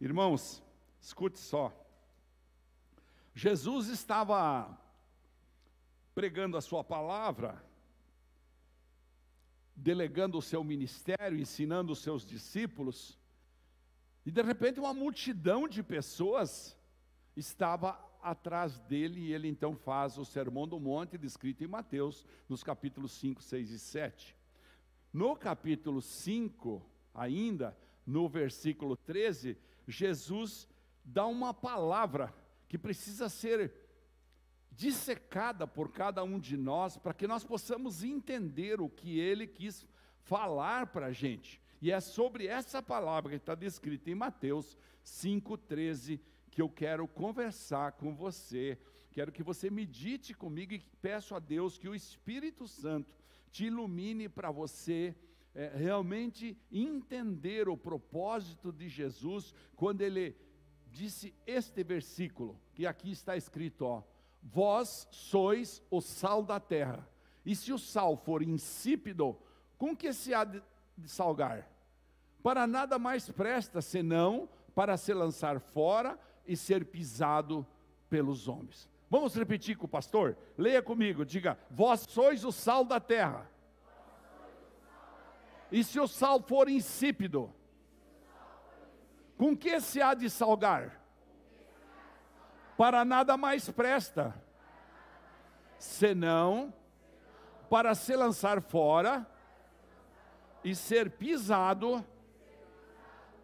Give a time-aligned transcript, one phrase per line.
[0.00, 0.62] Irmãos,
[1.00, 1.72] escute só.
[3.34, 4.78] Jesus estava
[6.14, 7.62] pregando a sua palavra,
[9.74, 13.18] delegando o seu ministério, ensinando os seus discípulos,
[14.24, 16.76] e de repente uma multidão de pessoas
[17.36, 22.62] estava atrás dele, e ele então faz o Sermão do Monte, descrito em Mateus, nos
[22.62, 24.36] capítulos 5, 6 e 7.
[25.12, 26.84] No capítulo 5,
[27.14, 29.56] ainda, no versículo 13,
[29.86, 30.68] Jesus
[31.04, 32.34] dá uma palavra
[32.68, 33.72] que precisa ser
[34.72, 39.86] dissecada por cada um de nós, para que nós possamos entender o que ele quis
[40.18, 41.60] falar para a gente.
[41.80, 47.92] E é sobre essa palavra que está descrita em Mateus 5,13 que eu quero conversar
[47.92, 48.78] com você.
[49.12, 53.14] Quero que você medite comigo e peço a Deus que o Espírito Santo
[53.50, 55.14] te ilumine para você
[55.56, 60.36] é, realmente entender o propósito de Jesus quando ele
[60.92, 64.02] disse este versículo, que aqui está escrito, ó,
[64.42, 67.08] vós sois o sal da terra.
[67.44, 69.34] E se o sal for insípido,
[69.78, 70.62] com que se há de
[71.06, 71.70] salgar?
[72.42, 77.66] Para nada mais presta senão para se lançar fora e ser pisado
[78.10, 78.88] pelos homens.
[79.08, 80.36] Vamos repetir com o pastor?
[80.58, 83.50] Leia comigo, diga: Vós sois o sal da terra.
[85.70, 87.52] E se o sal for insípido,
[89.36, 91.00] com que se há de salgar?
[92.76, 94.34] Para nada mais presta,
[95.78, 96.72] senão
[97.68, 99.26] para se lançar fora
[100.62, 102.04] e ser pisado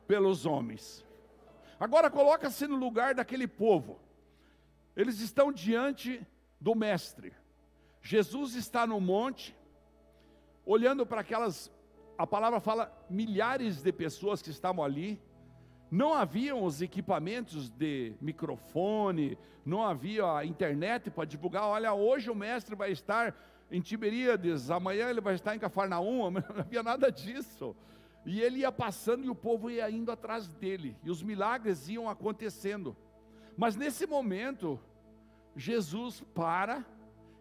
[0.06, 1.04] pelos homens.
[1.78, 4.00] Agora coloca-se no lugar daquele povo.
[4.94, 6.24] Eles estão diante
[6.60, 7.34] do mestre.
[8.00, 9.56] Jesus está no monte,
[10.64, 11.70] olhando para aquelas,
[12.16, 15.20] a palavra fala, milhares de pessoas que estavam ali.
[15.90, 21.64] Não haviam os equipamentos de microfone, não havia a internet para divulgar.
[21.64, 23.34] Olha, hoje o mestre vai estar
[23.70, 27.74] em Tiberíades, amanhã ele vai estar em Cafarnaum, não havia nada disso.
[28.24, 32.08] E ele ia passando e o povo ia indo atrás dele, e os milagres iam
[32.08, 32.96] acontecendo.
[33.56, 34.78] Mas nesse momento,
[35.56, 36.84] Jesus para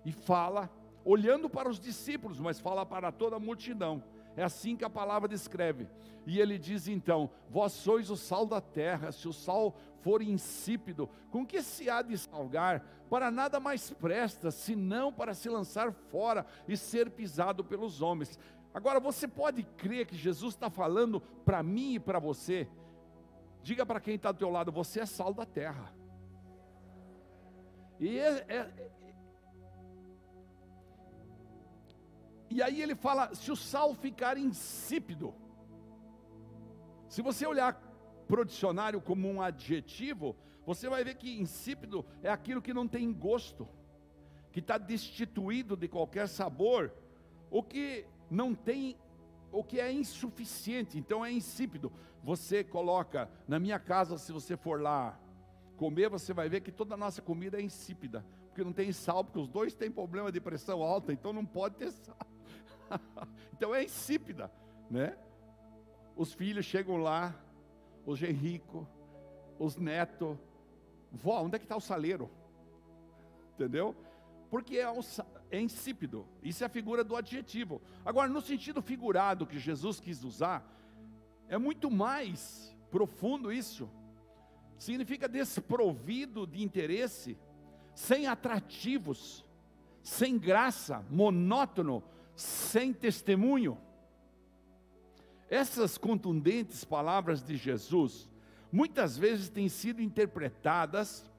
[0.04, 0.70] e fala,
[1.06, 4.04] olhando para os discípulos, mas fala para toda a multidão.
[4.36, 5.88] É assim que a palavra descreve.
[6.26, 11.10] E ele diz então: Vós sois o sal da terra, se o sal for insípido,
[11.30, 12.84] com que se há de salgar?
[13.10, 18.40] Para nada mais presta, senão para se lançar fora e ser pisado pelos homens.
[18.74, 22.68] Agora, você pode crer que Jesus está falando para mim e para você?
[23.62, 25.94] Diga para quem está do teu lado, você é sal da terra.
[28.00, 28.18] E,
[32.52, 35.34] e aí ele fala: se o sal ficar insípido,
[37.08, 37.74] se você olhar
[38.28, 40.36] para o dicionário como um adjetivo,
[40.66, 43.68] você vai ver que insípido é aquilo que não tem gosto,
[44.52, 46.94] que está destituído de qualquer sabor,
[47.50, 48.98] o que não tem
[49.52, 51.92] o que é insuficiente, então é insípido.
[52.24, 55.20] Você coloca na minha casa, se você for lá
[55.76, 59.24] comer, você vai ver que toda a nossa comida é insípida, porque não tem sal,
[59.24, 62.31] porque os dois têm problema de pressão alta, então não pode ter sal.
[63.54, 64.52] então é insípida,
[64.90, 65.18] né?
[66.16, 67.34] Os filhos chegam lá,
[68.06, 68.88] os genrico,
[69.58, 70.38] os netos,
[71.12, 72.30] vó, onde é que está o saleiro?
[73.56, 73.96] Entendeu?
[74.50, 75.00] Porque é um,
[75.50, 76.26] é insípido.
[76.44, 77.82] Isso é a figura do adjetivo.
[78.04, 80.68] Agora, no sentido figurado que Jesus quis usar,
[81.48, 83.90] é muito mais profundo isso.
[84.78, 87.38] Significa desprovido de interesse,
[87.94, 89.46] sem atrativos,
[90.02, 92.04] sem graça, monótono,
[92.36, 93.78] sem testemunho.
[95.50, 98.30] Essas contundentes palavras de Jesus,
[98.72, 101.30] muitas vezes têm sido interpretadas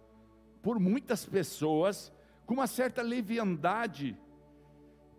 [0.63, 2.13] por muitas pessoas
[2.45, 4.17] com uma certa leviandade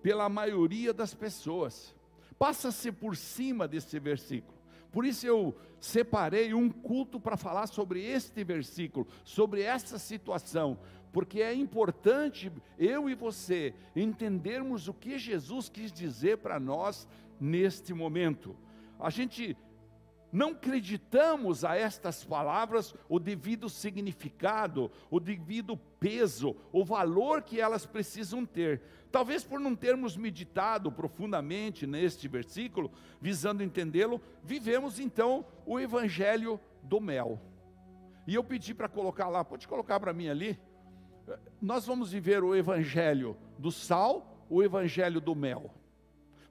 [0.01, 1.95] pela maioria das pessoas.
[2.37, 4.57] Passa-se por cima desse versículo.
[4.91, 10.77] Por isso eu separei um culto para falar sobre este versículo, sobre essa situação,
[11.13, 17.07] porque é importante eu e você entendermos o que Jesus quis dizer para nós
[17.39, 18.57] neste momento.
[18.99, 19.55] A gente
[20.31, 27.85] não acreditamos a estas palavras o devido significado, o devido peso, o valor que elas
[27.85, 28.81] precisam ter.
[29.11, 36.99] Talvez por não termos meditado profundamente neste versículo, visando entendê-lo, vivemos então o evangelho do
[36.99, 37.39] mel.
[38.25, 40.59] E eu pedi para colocar lá, pode colocar para mim ali.
[41.61, 45.71] Nós vamos viver o evangelho do sal, o evangelho do mel.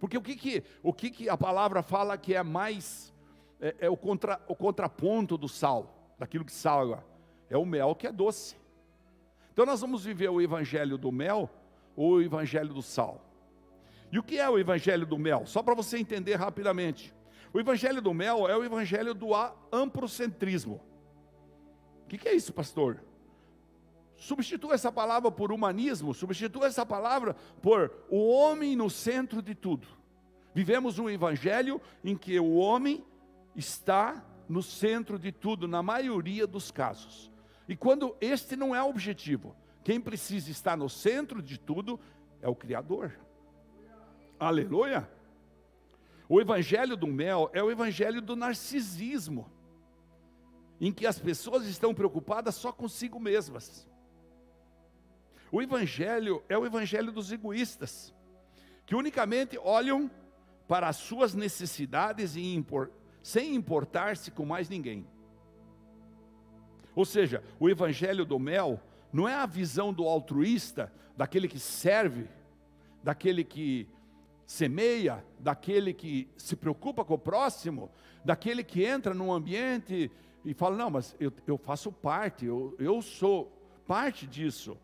[0.00, 3.12] Porque o que que, o que, que a palavra fala que é mais
[3.60, 7.04] é, é o, contra, o contraponto do sal, daquilo que salga.
[7.48, 8.56] É o mel que é doce.
[9.52, 11.48] Então nós vamos viver o evangelho do mel
[11.94, 13.24] ou o evangelho do sal.
[14.10, 15.46] E o que é o evangelho do mel?
[15.46, 17.14] Só para você entender rapidamente.
[17.52, 19.28] O evangelho do mel é o evangelho do
[19.70, 20.80] amprocentrismo.
[22.04, 23.02] O que, que é isso, pastor?
[24.22, 29.88] Substitua essa palavra por humanismo, substitua essa palavra por o homem no centro de tudo.
[30.54, 33.04] Vivemos um evangelho em que o homem
[33.56, 37.32] está no centro de tudo, na maioria dos casos.
[37.69, 41.98] E quando este não é o objetivo, quem precisa estar no centro de tudo
[42.40, 43.19] é o Criador.
[44.38, 45.10] Aleluia!
[46.28, 49.50] O evangelho do mel é o evangelho do narcisismo,
[50.80, 53.90] em que as pessoas estão preocupadas só consigo mesmas.
[55.52, 58.14] O evangelho é o evangelho dos egoístas,
[58.87, 60.10] que unicamente olham
[60.66, 62.90] para as suas necessidades impor,
[63.22, 65.06] sem importar-se com mais ninguém.
[66.96, 68.81] Ou seja, o evangelho do mel
[69.12, 72.26] não é a visão do altruísta, daquele que serve,
[73.02, 73.87] daquele que
[74.46, 77.90] semeia, daquele que se preocupa com o próximo,
[78.25, 80.10] daquele que entra num ambiente
[80.46, 83.52] e fala: Não, mas eu, eu faço parte, eu, eu sou
[83.87, 84.78] parte disso.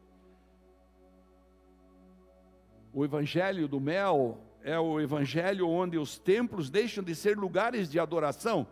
[2.99, 7.97] O evangelho do mel é o evangelho onde os templos deixam de ser lugares de
[7.97, 8.67] adoração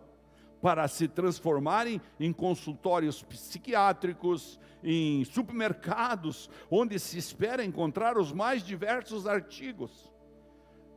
[0.61, 9.29] para se transformarem em consultórios psiquiátricos, em supermercados, onde se espera encontrar os mais diversos
[9.29, 10.13] artigos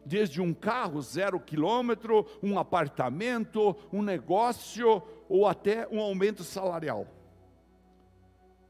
[0.04, 7.06] desde um carro zero quilômetro, um apartamento, um negócio ou até um aumento salarial.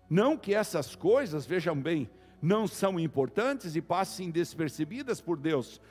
[0.10, 2.10] Não que essas coisas, vejam bem,
[2.42, 5.82] não são importantes e passem despercebidas por Deus.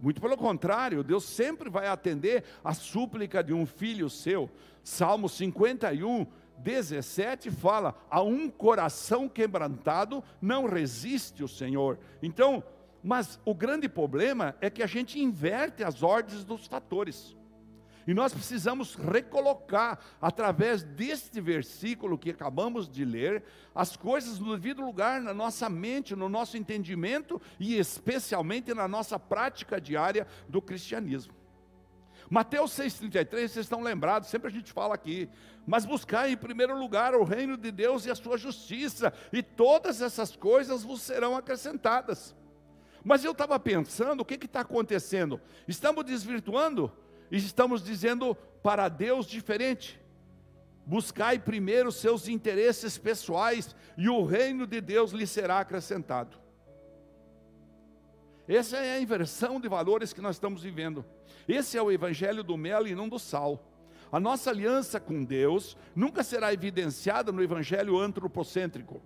[0.00, 4.50] Muito pelo contrário, Deus sempre vai atender a súplica de um filho seu.
[4.82, 6.26] Salmo 51,
[6.58, 11.98] 17 fala: A um coração quebrantado não resiste o Senhor.
[12.22, 12.62] Então,
[13.02, 17.36] mas o grande problema é que a gente inverte as ordens dos fatores.
[18.06, 23.42] E nós precisamos recolocar, através deste versículo que acabamos de ler,
[23.74, 29.18] as coisas no devido lugar na nossa mente, no nosso entendimento e especialmente na nossa
[29.18, 31.34] prática diária do cristianismo.
[32.30, 35.28] Mateus 6,33, vocês estão lembrados, sempre a gente fala aqui.
[35.66, 40.00] Mas buscar em primeiro lugar o reino de Deus e a sua justiça, e todas
[40.00, 42.34] essas coisas vos serão acrescentadas.
[43.04, 45.40] Mas eu estava pensando, o que está acontecendo?
[45.66, 46.92] Estamos desvirtuando?
[47.30, 50.00] Estamos dizendo para Deus diferente.
[50.84, 56.38] Buscai primeiro seus interesses pessoais, e o reino de Deus lhe será acrescentado.
[58.46, 61.04] Essa é a inversão de valores que nós estamos vivendo.
[61.48, 63.72] Esse é o evangelho do mel e não do sal.
[64.12, 69.02] A nossa aliança com Deus nunca será evidenciada no evangelho antropocêntrico,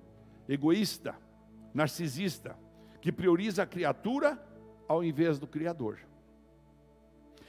[0.47, 1.17] egoísta,
[1.73, 2.57] narcisista
[3.01, 4.39] que prioriza a criatura
[4.87, 5.99] ao invés do Criador.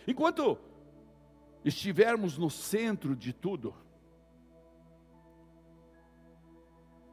[0.07, 0.57] Enquanto
[1.63, 3.73] estivermos no centro de tudo,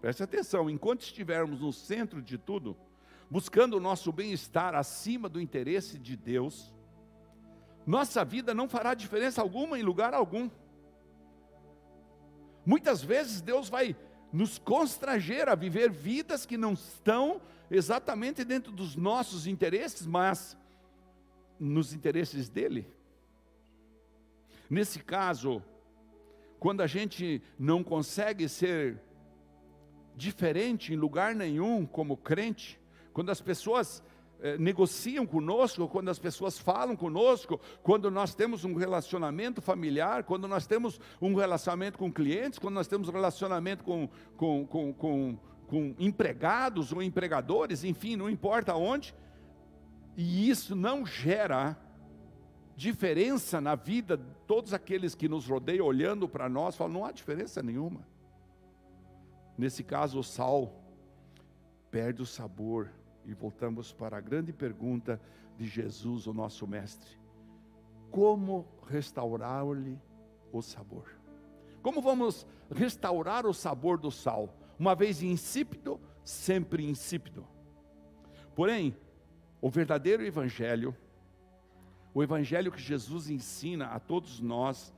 [0.00, 2.76] preste atenção, enquanto estivermos no centro de tudo,
[3.30, 6.72] buscando o nosso bem-estar acima do interesse de Deus,
[7.86, 10.50] nossa vida não fará diferença alguma em lugar algum.
[12.64, 13.96] Muitas vezes Deus vai
[14.30, 20.54] nos constranger a viver vidas que não estão exatamente dentro dos nossos interesses, mas
[21.58, 22.86] nos interesses dele.
[24.68, 25.62] Nesse caso,
[26.58, 29.00] quando a gente não consegue ser
[30.14, 32.80] diferente em lugar nenhum como crente,
[33.12, 34.02] quando as pessoas
[34.40, 40.46] eh, negociam conosco, quando as pessoas falam conosco, quando nós temos um relacionamento familiar, quando
[40.46, 45.38] nós temos um relacionamento com clientes, quando nós temos um relacionamento com, com, com, com,
[45.66, 49.14] com empregados ou empregadores, enfim, não importa onde,
[50.20, 51.78] e isso não gera
[52.74, 57.12] diferença na vida de todos aqueles que nos rodeiam, olhando para nós, falam, não há
[57.12, 58.04] diferença nenhuma.
[59.56, 60.74] Nesse caso, o sal
[61.88, 62.90] perde o sabor
[63.24, 65.20] e voltamos para a grande pergunta
[65.56, 67.16] de Jesus, o nosso Mestre:
[68.10, 70.00] como restaurar-lhe
[70.52, 71.16] o sabor?
[71.80, 74.52] Como vamos restaurar o sabor do sal?
[74.76, 77.46] Uma vez insípido, sempre insípido.
[78.56, 78.96] Porém,
[79.60, 80.96] o verdadeiro Evangelho,
[82.14, 84.94] o Evangelho que Jesus ensina a todos nós,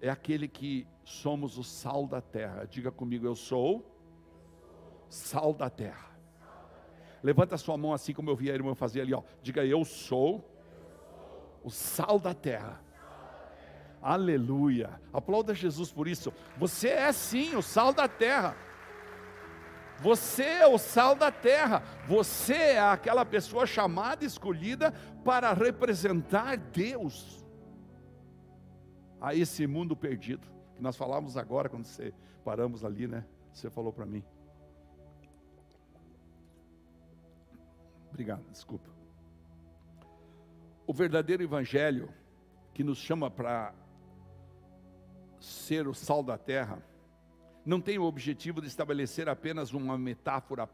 [0.00, 2.66] é aquele que somos o sal da terra.
[2.66, 3.84] Diga comigo, eu sou
[5.08, 6.16] sal da terra.
[7.22, 9.22] Levanta sua mão assim como eu vi a irmã fazer ali, ó.
[9.42, 10.44] Diga, eu sou
[11.64, 12.80] o sal da terra.
[14.00, 15.00] Aleluia.
[15.12, 16.32] Aplauda Jesus por isso.
[16.56, 18.56] Você é sim o sal da terra.
[20.00, 21.82] Você é o sal da terra.
[22.06, 24.92] Você é aquela pessoa chamada, escolhida
[25.24, 27.44] para representar Deus
[29.20, 30.46] a esse mundo perdido.
[30.74, 32.12] Que nós falamos agora quando você
[32.44, 33.24] paramos ali, né?
[33.52, 34.22] Você falou para mim.
[38.10, 38.88] Obrigado, desculpa.
[40.86, 42.08] O verdadeiro evangelho
[42.72, 43.74] que nos chama para
[45.40, 46.82] ser o sal da terra
[47.66, 50.70] não tem o objetivo de estabelecer apenas uma metáfora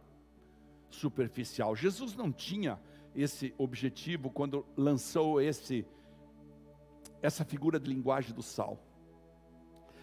[0.90, 1.74] superficial.
[1.74, 2.78] Jesus não tinha
[3.16, 5.86] esse objetivo quando lançou esse
[7.22, 8.78] essa figura de linguagem do sal.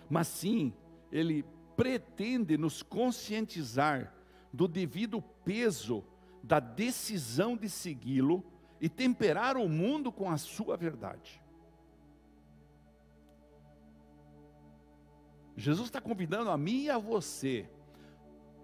[0.10, 0.74] Mas sim,
[1.12, 4.14] ele pretende nos conscientizar
[4.52, 6.04] do devido peso
[6.42, 8.44] da decisão de segui-lo
[8.82, 11.42] e temperar o mundo com a sua verdade.
[15.60, 17.68] Jesus está convidando a mim e a você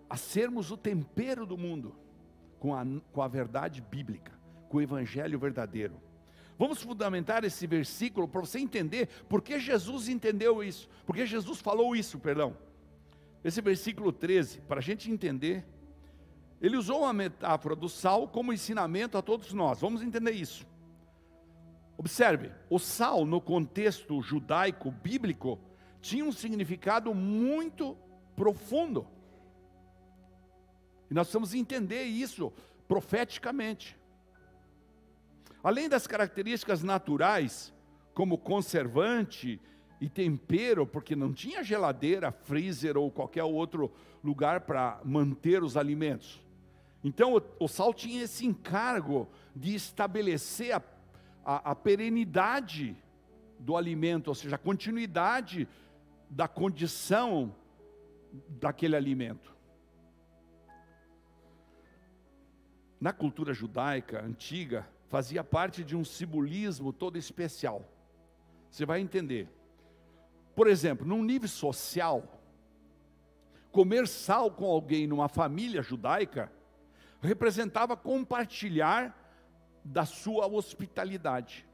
[0.10, 1.96] a sermos o tempero do mundo
[2.60, 4.32] com a, com a verdade bíblica,
[4.70, 6.00] com o evangelho verdadeiro.
[6.58, 11.96] Vamos fundamentar esse versículo para você entender por que Jesus entendeu isso, porque Jesus falou
[11.96, 12.56] isso, perdão.
[13.44, 15.66] Esse versículo 13, para a gente entender,
[16.62, 19.82] ele usou a metáfora do sal como ensinamento a todos nós.
[19.82, 20.66] Vamos entender isso.
[21.98, 25.60] Observe, o sal no contexto judaico bíblico
[26.06, 27.98] tinha um significado muito
[28.36, 29.08] profundo.
[31.10, 32.54] E nós precisamos entender isso
[32.88, 33.98] profeticamente.
[35.64, 37.74] Além das características naturais,
[38.14, 39.60] como conservante
[40.00, 43.92] e tempero, porque não tinha geladeira, freezer ou qualquer outro
[44.24, 46.40] lugar para manter os alimentos.
[47.04, 50.82] Então o, o, sal tinha esse encargo de estabelecer a,
[51.44, 52.96] a, a perenidade
[53.60, 55.68] do alimento, ou seja, a continuidade
[56.30, 57.56] da condição
[58.50, 59.56] daquele alimento.
[63.00, 67.88] Na cultura judaica antiga, fazia parte de um simbolismo todo especial.
[68.70, 69.50] Você vai entender.
[70.56, 72.42] Por exemplo, num nível social,
[73.72, 76.52] comer sal com alguém numa família judaica
[77.22, 79.16] representava compartilhar
[79.84, 81.68] da sua hospitalidade.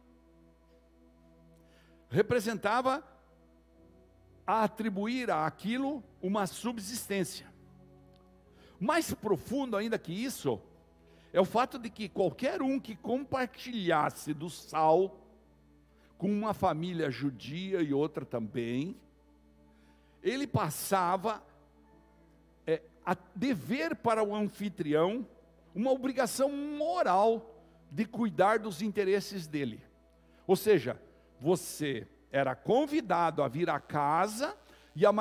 [2.09, 3.03] Representava
[4.45, 7.51] a atribuir àquilo uma subsistência.
[8.79, 10.59] Mais profundo ainda que isso,
[11.33, 15.17] é o fato de que qualquer um que compartilhasse do sal
[16.17, 18.95] com uma família judia e outra também,
[20.21, 21.41] ele passava
[22.67, 25.25] é, a dever para o anfitrião
[25.73, 27.55] uma obrigação moral
[27.89, 29.83] de cuidar dos interesses dele.
[30.45, 31.01] Ou seja,
[31.39, 34.55] você era convidado a vir à casa
[34.95, 35.11] e a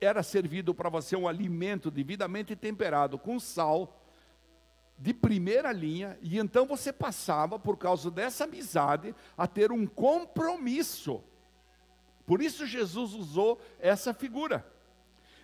[0.00, 4.00] era servido para você um alimento devidamente temperado com sal
[4.98, 11.22] de primeira linha, e então você passava, por causa dessa amizade, a ter um compromisso.
[12.24, 14.64] Por isso Jesus usou essa figura.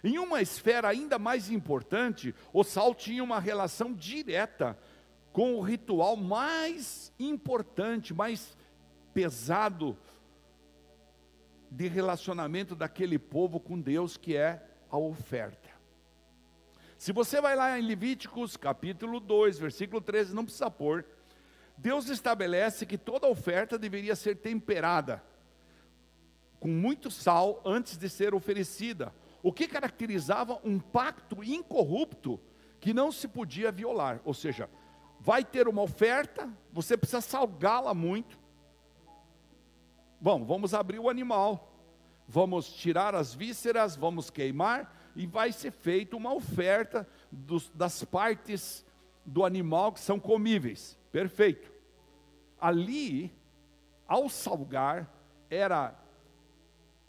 [0.03, 4.79] Em uma esfera ainda mais importante, o sal tinha uma relação direta
[5.33, 8.57] com o ritual mais importante, mais
[9.13, 9.99] pesado
[11.71, 15.71] de relacionamento daquele povo com Deus, que é a oferta.
[16.99, 21.07] Se você vai lá em Levíticos capítulo 2, versículo 13, não precisa pôr.
[21.77, 25.23] Deus estabelece que toda oferta deveria ser temperada
[26.59, 32.39] com muito sal antes de ser oferecida, o que caracterizava um pacto incorrupto
[32.79, 34.21] que não se podia violar.
[34.25, 34.69] Ou seja,
[35.19, 38.39] vai ter uma oferta, você precisa salgá-la muito.
[40.21, 41.73] Bom, vamos abrir o animal,
[42.29, 48.85] vamos tirar as vísceras, vamos queimar, e vai ser feita uma oferta dos, das partes
[49.25, 50.99] do animal que são comíveis.
[51.11, 51.73] Perfeito.
[52.61, 53.33] Ali,
[54.07, 55.11] ao salgar,
[55.49, 55.99] era,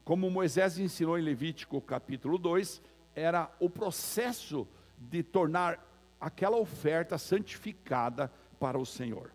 [0.06, 2.82] como Moisés ensinou em Levítico capítulo 2,
[3.14, 4.66] era o processo
[4.98, 5.86] de tornar
[6.18, 9.32] aquela oferta santificada para o Senhor.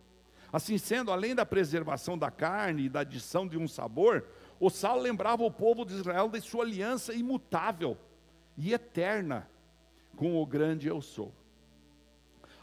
[0.56, 4.24] Assim sendo, além da preservação da carne e da adição de um sabor,
[4.58, 7.98] o sal lembrava o povo de Israel de sua aliança imutável
[8.56, 9.50] e eterna
[10.16, 11.30] com o grande eu sou.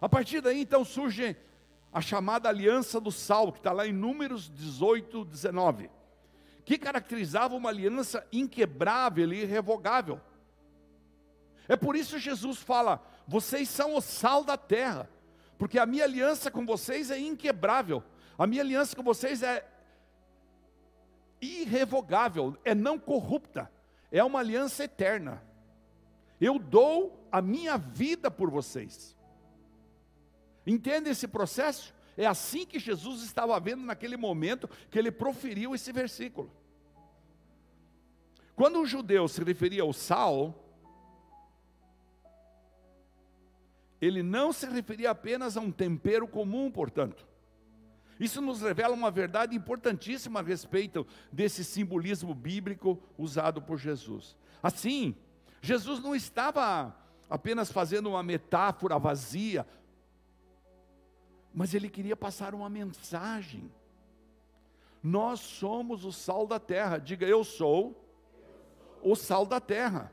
[0.02, 1.38] A partir daí então surge
[1.94, 5.92] a chamada aliança do sal, que está lá em Números 18, 19,
[6.66, 10.20] que caracterizava uma aliança inquebrável e irrevogável.
[11.68, 15.08] É por isso Jesus fala: vocês são o sal da terra,
[15.58, 18.04] porque a minha aliança com vocês é inquebrável,
[18.38, 19.68] a minha aliança com vocês é
[21.42, 23.72] irrevogável, é não corrupta,
[24.12, 25.44] é uma aliança eterna.
[26.40, 29.16] Eu dou a minha vida por vocês.
[30.66, 31.94] Entende esse processo?
[32.16, 36.52] É assim que Jesus estava vendo naquele momento que ele proferiu esse versículo.
[38.56, 40.63] Quando o judeu se referia ao sal,
[44.04, 47.26] ele não se referia apenas a um tempero comum, portanto.
[48.20, 54.36] Isso nos revela uma verdade importantíssima a respeito desse simbolismo bíblico usado por Jesus.
[54.62, 55.16] Assim,
[55.62, 56.96] Jesus não estava
[57.30, 59.66] apenas fazendo uma metáfora vazia,
[61.54, 63.72] mas ele queria passar uma mensagem.
[65.02, 66.98] Nós somos o sal da terra.
[66.98, 68.00] Diga, eu sou
[69.02, 70.12] o sal da terra.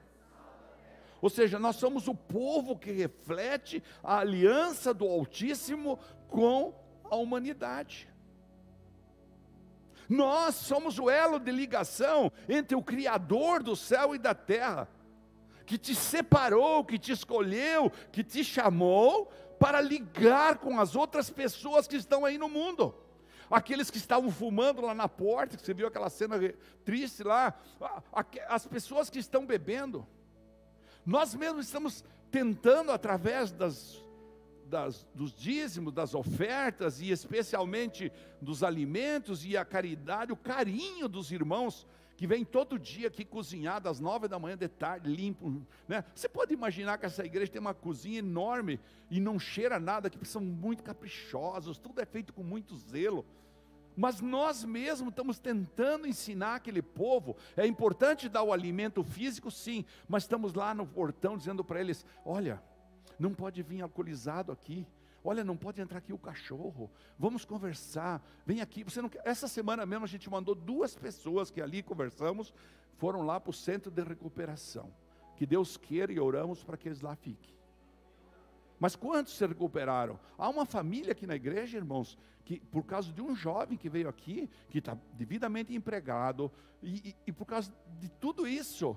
[1.20, 5.98] Ou seja, nós somos o povo que reflete a aliança do Altíssimo
[6.28, 6.74] com
[7.04, 8.08] a humanidade.
[10.08, 14.88] Nós somos o elo de ligação entre o Criador do céu e da terra,
[15.64, 19.26] que te separou, que te escolheu, que te chamou
[19.58, 22.94] para ligar com as outras pessoas que estão aí no mundo.
[23.48, 26.36] Aqueles que estavam fumando lá na porta, que você viu aquela cena
[26.84, 27.54] triste lá,
[28.48, 30.06] as pessoas que estão bebendo.
[31.04, 34.02] Nós mesmos estamos tentando, através das,
[34.66, 41.32] das, dos dízimos, das ofertas, e especialmente dos alimentos e a caridade, o carinho dos
[41.32, 45.62] irmãos, que vem todo dia aqui cozinhar das nove da manhã de tarde, limpo.
[45.88, 46.04] Né?
[46.14, 48.78] Você pode imaginar que essa igreja tem uma cozinha enorme
[49.10, 53.24] e não cheira nada, que são muito caprichosos, tudo é feito com muito zelo.
[54.00, 57.36] Mas nós mesmos estamos tentando ensinar aquele povo.
[57.54, 62.06] É importante dar o alimento físico, sim, mas estamos lá no portão dizendo para eles:
[62.24, 62.62] olha,
[63.18, 64.86] não pode vir alcoolizado aqui,
[65.22, 66.90] Olha, não pode entrar aqui o cachorro.
[67.18, 68.24] Vamos conversar.
[68.46, 68.82] Vem aqui.
[68.82, 69.10] Você não.
[69.22, 72.54] Essa semana mesmo a gente mandou duas pessoas que ali conversamos,
[72.96, 74.90] foram lá para o centro de recuperação.
[75.36, 77.59] Que Deus queira e oramos para que eles lá fiquem.
[78.80, 80.18] Mas quantos se recuperaram?
[80.38, 84.08] Há uma família aqui na igreja, irmãos, que por causa de um jovem que veio
[84.08, 86.50] aqui, que está devidamente empregado,
[86.82, 88.96] e, e, e por causa de tudo isso,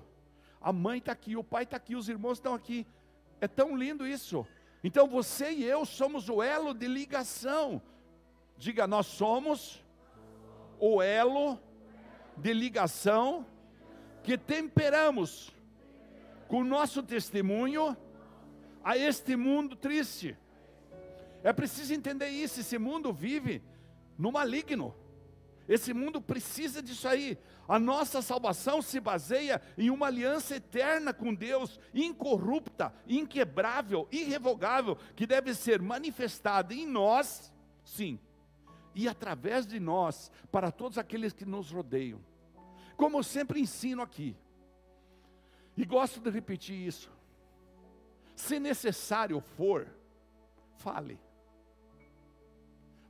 [0.61, 2.87] a mãe está aqui, o pai está aqui, os irmãos estão aqui.
[3.41, 4.47] É tão lindo isso.
[4.81, 7.81] Então você e eu somos o elo de ligação.
[8.57, 9.83] Diga, nós somos
[10.79, 11.59] o elo
[12.37, 13.45] de ligação
[14.23, 15.53] que temperamos
[16.47, 17.97] com o nosso testemunho
[18.83, 20.37] a este mundo triste.
[21.43, 22.59] É preciso entender isso.
[22.59, 23.61] Esse mundo vive
[24.17, 24.95] no maligno.
[25.67, 27.37] Esse mundo precisa disso aí.
[27.67, 35.25] A nossa salvação se baseia em uma aliança eterna com Deus, incorrupta, inquebrável, irrevogável, que
[35.25, 37.53] deve ser manifestada em nós,
[37.85, 38.19] sim,
[38.93, 42.19] e através de nós, para todos aqueles que nos rodeiam.
[42.97, 44.35] Como eu sempre ensino aqui,
[45.75, 47.09] e gosto de repetir isso:
[48.35, 49.87] se necessário for,
[50.77, 51.19] fale.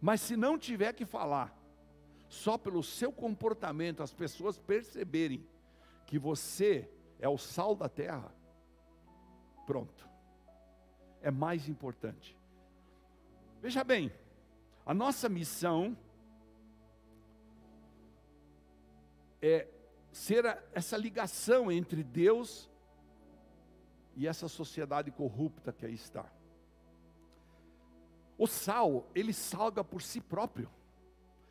[0.02, 1.56] Mas se não tiver que falar,
[2.28, 5.48] só pelo seu comportamento as pessoas perceberem
[6.06, 8.34] que você é o sal da terra,
[9.66, 10.10] pronto.
[11.22, 12.38] É mais importante.
[13.62, 14.12] Veja bem,
[14.86, 15.98] a nossa missão
[19.42, 19.68] é
[20.12, 22.70] ser essa ligação entre Deus
[24.16, 26.26] e essa sociedade corrupta que aí está.
[28.38, 30.70] O sal, ele salga por si próprio.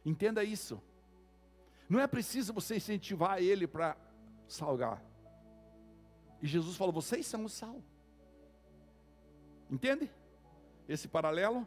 [0.05, 0.83] Entenda isso.
[1.89, 3.97] Não é preciso você incentivar ele para
[4.49, 5.03] salgar.
[6.41, 7.83] E Jesus falou: vocês são o sal.
[9.71, 10.11] Entende?
[10.89, 11.67] Esse paralelo?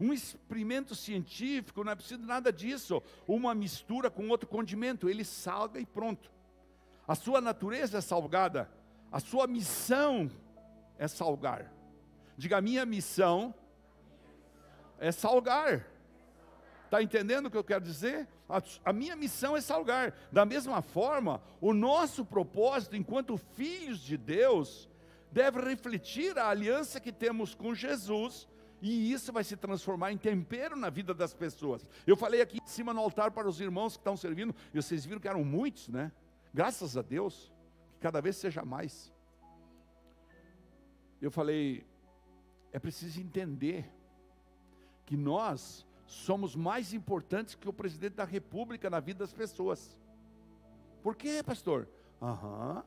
[0.00, 3.02] Um experimento científico não é preciso nada disso.
[3.26, 6.30] Uma mistura com outro condimento, ele salga e pronto.
[7.06, 8.70] A sua natureza é salgada,
[9.10, 10.30] a sua missão
[10.98, 11.72] é salgar.
[12.36, 13.54] Diga, a minha missão
[14.98, 15.86] é salgar.
[16.84, 18.26] Está entendendo o que eu quero dizer?
[18.48, 20.14] A, a, minha missão é salgar.
[20.32, 24.88] Da mesma forma, o nosso propósito, enquanto filhos de Deus,
[25.30, 28.48] deve refletir a aliança que temos com Jesus,
[28.80, 31.86] e isso vai se transformar em tempero na vida das pessoas.
[32.06, 35.04] Eu falei aqui em cima no altar para os irmãos que estão servindo, e vocês
[35.04, 36.10] viram que eram muitos, né?
[36.54, 37.52] Graças a Deus,
[37.98, 39.12] que cada vez seja mais.
[41.20, 41.84] Eu falei,
[42.72, 43.92] é preciso entender
[45.04, 49.98] que nós somos mais importantes que o presidente da república na vida das pessoas.
[51.02, 51.88] Por quê, pastor?
[52.22, 52.84] Aham,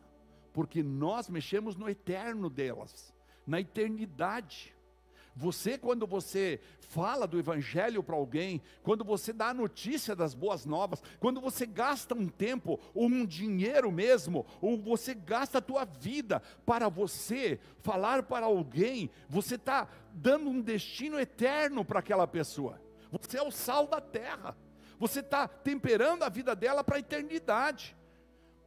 [0.53, 3.13] porque nós mexemos no eterno delas,
[3.45, 4.73] na eternidade.
[5.35, 10.65] Você, quando você fala do Evangelho para alguém, quando você dá a notícia das boas
[10.65, 15.85] novas, quando você gasta um tempo, ou um dinheiro mesmo, ou você gasta a tua
[15.85, 22.81] vida para você falar para alguém, você está dando um destino eterno para aquela pessoa.
[23.11, 24.55] Você é o sal da terra.
[24.99, 27.95] Você está temperando a vida dela para a eternidade.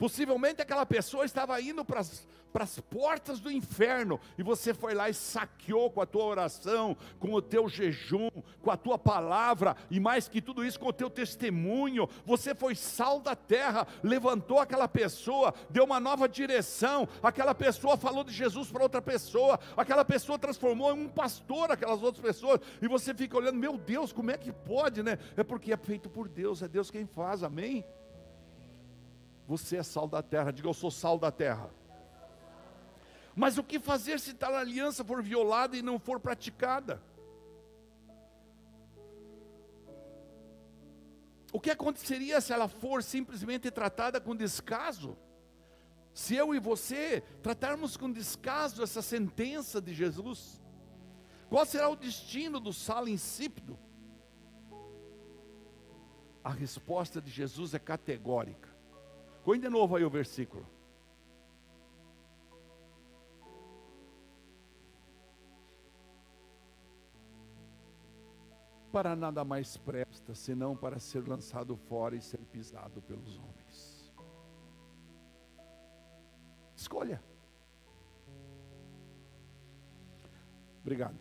[0.04, 5.14] Possivelmente aquela pessoa estava indo para as portas do inferno e você foi lá e
[5.14, 8.28] saqueou com a tua oração, com o teu jejum,
[8.60, 12.06] com a tua palavra e mais que tudo isso com o teu testemunho.
[12.26, 17.08] Você foi sal da terra, levantou aquela pessoa, deu uma nova direção.
[17.22, 22.02] Aquela pessoa falou de Jesus para outra pessoa, aquela pessoa transformou em um pastor aquelas
[22.02, 25.18] outras pessoas e você fica olhando, meu Deus, como é que pode, né?
[25.34, 27.82] É porque é feito por Deus, é Deus quem faz, amém?
[29.46, 30.50] Você é sal da terra.
[30.50, 31.70] Diga, eu sou sal da terra.
[33.34, 37.02] Mas o que fazer se tal aliança for violada e não for praticada?
[41.52, 45.16] O que aconteceria se ela for simplesmente tratada com descaso?
[46.12, 50.60] Se eu e você tratarmos com descaso essa sentença de Jesus,
[51.48, 53.78] qual será o destino do sal insípido?
[56.42, 58.63] A resposta de Jesus é categórica.
[59.44, 60.66] Põe de novo aí o versículo.
[68.90, 74.14] Para nada mais presta, senão para ser lançado fora e ser pisado pelos homens.
[76.74, 77.22] Escolha.
[80.80, 81.18] Obrigado.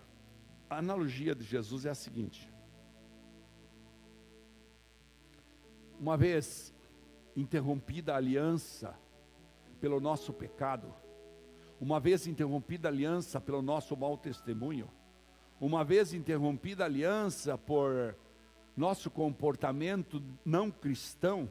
[0.70, 2.54] A analogia de Jesus é a seguinte:
[6.00, 6.73] uma vez
[7.36, 8.98] interrompida a aliança
[9.80, 10.93] pelo nosso pecado,
[11.80, 14.89] uma vez interrompida a aliança pelo nosso mau testemunho,
[15.60, 18.15] uma vez interrompida a aliança por
[18.76, 21.50] nosso comportamento não cristão,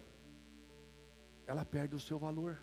[1.47, 2.59] ela perde o seu valor.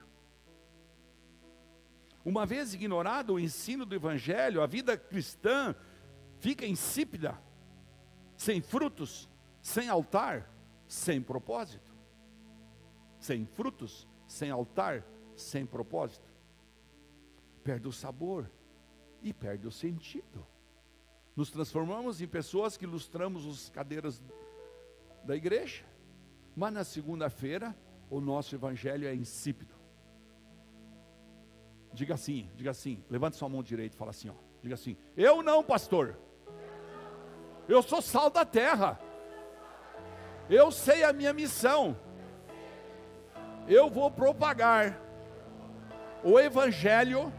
[2.25, 5.75] Uma vez ignorado o ensino do Evangelho, a vida cristã
[6.39, 7.39] fica insípida,
[8.35, 9.29] sem frutos,
[9.61, 10.49] sem altar,
[10.87, 11.88] sem propósito
[13.19, 15.03] sem frutos, sem altar,
[15.35, 16.27] sem propósito.
[17.63, 18.49] Perde o sabor
[19.21, 20.45] e perde o sentido.
[21.35, 24.23] Nos transformamos em pessoas que ilustramos as cadeiras
[25.23, 25.85] da igreja,
[26.55, 27.75] mas na segunda-feira
[28.09, 29.73] o nosso evangelho é insípido.
[31.93, 35.41] Diga assim, diga assim, levante sua mão direita e fala assim, ó, diga assim: Eu
[35.41, 36.17] não, pastor.
[37.67, 38.99] Eu sou sal da terra.
[40.49, 41.95] Eu sei a minha missão
[43.69, 44.99] eu vou propagar
[46.23, 47.31] o Evangelho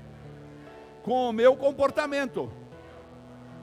[1.03, 2.51] com o meu comportamento.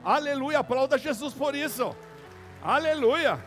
[0.03, 1.95] Aleluia, aplauda Jesus por isso.
[2.61, 3.43] Aleluia.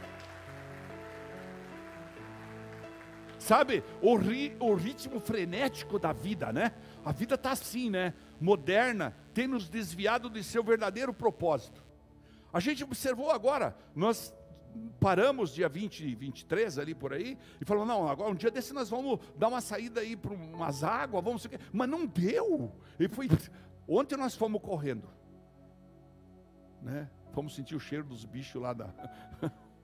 [3.38, 6.72] Sabe, o, ri, o ritmo frenético da vida, né?
[7.04, 8.14] A vida está assim, né?
[8.40, 11.82] Moderna, tem nos desviado de seu verdadeiro propósito.
[12.52, 14.32] A gente observou agora, nós
[15.00, 18.90] paramos dia 20, 23 ali por aí, e falou: não, agora um dia desse nós
[18.90, 21.48] vamos dar uma saída aí para umas águas, vamos.
[21.72, 22.70] Mas não deu.
[22.98, 23.28] E foi.
[23.88, 25.08] Ontem nós fomos correndo.
[26.82, 27.08] Né?
[27.32, 28.92] Fomos sentir o cheiro dos bichos lá da.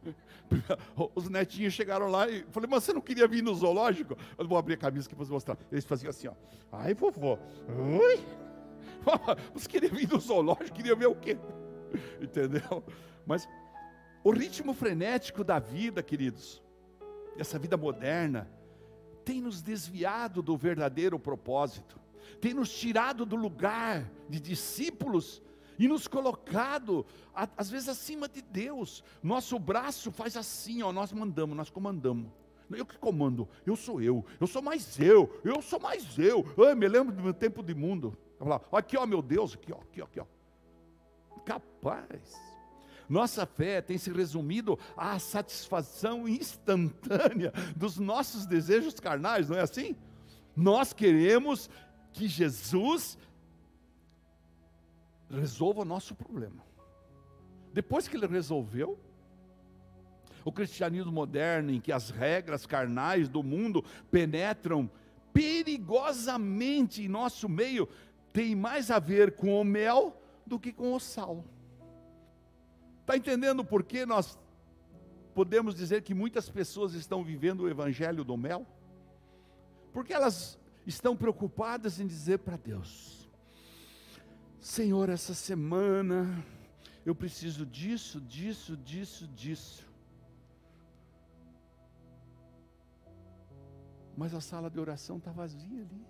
[1.16, 4.16] Os netinhos chegaram lá e falei, mas você não queria vir no zoológico?
[4.38, 5.58] Eu vou abrir a camisa aqui para mostrar.
[5.70, 6.34] Eles faziam assim, ó.
[6.70, 7.36] Ai, vovô.
[7.68, 8.24] Ui.
[9.52, 10.76] Você queria vir no zoológico?
[10.76, 11.36] Queria ver o quê?
[12.22, 12.84] Entendeu?
[13.26, 13.48] Mas
[14.26, 16.60] o ritmo frenético da vida, queridos,
[17.38, 18.50] essa vida moderna,
[19.24, 21.96] tem nos desviado do verdadeiro propósito,
[22.40, 25.40] tem nos tirado do lugar de discípulos
[25.78, 29.04] e nos colocado, às vezes, acima de Deus.
[29.22, 32.28] Nosso braço faz assim, ó, nós mandamos, nós comandamos.
[32.68, 36.44] Eu que comando, eu sou eu, eu sou mais eu, eu sou mais eu.
[36.66, 38.18] Ai, me lembro do meu tempo de mundo.
[38.72, 40.26] Aqui, ó, meu Deus, aqui, ó, aqui, ó, aqui, ó.
[41.44, 42.55] Capaz.
[43.08, 49.94] Nossa fé tem se resumido à satisfação instantânea dos nossos desejos carnais, não é assim?
[50.56, 51.70] Nós queremos
[52.12, 53.18] que Jesus
[55.30, 56.64] resolva o nosso problema.
[57.72, 58.98] Depois que ele resolveu,
[60.44, 64.88] o cristianismo moderno, em que as regras carnais do mundo penetram
[65.32, 67.88] perigosamente em nosso meio,
[68.32, 71.44] tem mais a ver com o mel do que com o sal.
[73.06, 74.36] Está entendendo por que nós
[75.32, 78.66] podemos dizer que muitas pessoas estão vivendo o evangelho do mel?
[79.92, 83.30] Porque elas estão preocupadas em dizer para Deus:
[84.60, 86.44] Senhor, essa semana
[87.04, 89.86] eu preciso disso, disso, disso, disso.
[94.16, 96.04] Mas a sala de oração está vazia ali.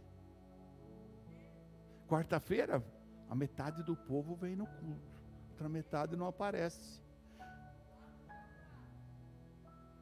[2.09, 2.83] Quarta-feira,
[3.29, 5.16] a metade do povo vem no culto,
[5.57, 7.01] outra metade não aparece.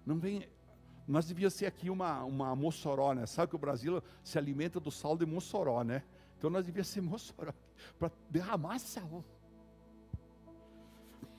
[0.04, 0.48] Não vem.
[1.06, 3.24] Nós devíamos ser aqui uma, uma Mossoró, né?
[3.24, 6.02] Sabe que o Brasil se alimenta do sal de Mossoró, né?
[6.36, 7.52] Então nós devíamos ser Mossoró
[8.00, 9.24] para derramar sal.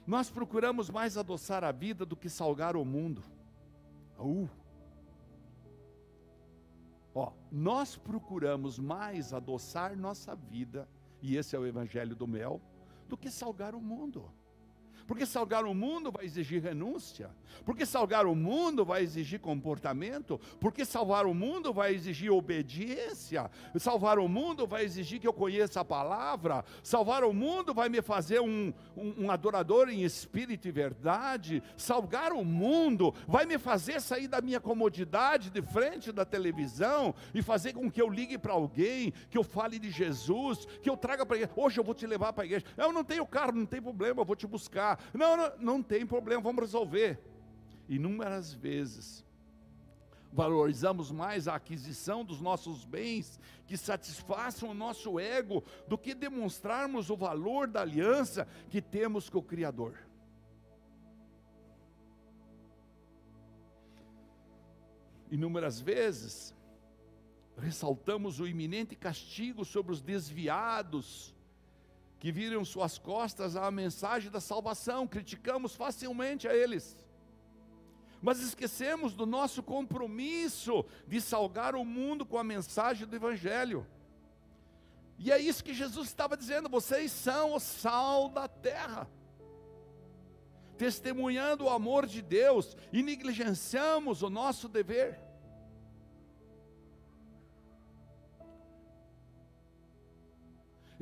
[0.08, 3.22] Nós procuramos mais adoçar a vida do que salgar o mundo.
[4.18, 4.48] Uh.
[7.14, 10.88] Ó, nós procuramos mais adoçar nossa vida,
[11.22, 12.62] e esse é o evangelho do mel,
[13.08, 14.32] do que salgar o mundo.
[15.08, 17.30] Porque salgar o mundo vai exigir renúncia.
[17.64, 20.40] Porque salgar o mundo vai exigir comportamento.
[20.60, 23.50] Porque salvar o mundo vai exigir obediência.
[23.78, 26.66] Salvar o mundo vai exigir que eu conheça a palavra.
[26.82, 31.62] Salvar o mundo vai me fazer um, um, um adorador em espírito e verdade.
[31.78, 37.42] Salvar o mundo vai me fazer sair da minha comodidade de frente da televisão e
[37.42, 41.26] fazer com que eu ligue para alguém, que eu fale de Jesus, que eu traga
[41.26, 41.54] para igreja.
[41.56, 42.66] Hoje eu vou te levar para a igreja.
[42.76, 44.95] Eu não tenho carro, não tem problema, eu vou te buscar.
[45.14, 47.20] Não, não, não tem problema, vamos resolver.
[47.88, 49.24] Inúmeras vezes
[50.32, 57.10] valorizamos mais a aquisição dos nossos bens que satisfaçam o nosso ego do que demonstrarmos
[57.10, 59.98] o valor da aliança que temos com o Criador.
[65.32, 66.54] Inúmeras vezes
[67.58, 71.35] ressaltamos o iminente castigo sobre os desviados
[72.26, 76.98] que viram suas costas à mensagem da salvação, criticamos facilmente a eles.
[78.20, 83.86] Mas esquecemos do nosso compromisso de salgar o mundo com a mensagem do Evangelho.
[85.20, 89.08] E é isso que Jesus estava dizendo: vocês são o sal da terra.
[90.80, 95.25] Testemunhando o amor de Deus e negligenciamos o nosso dever.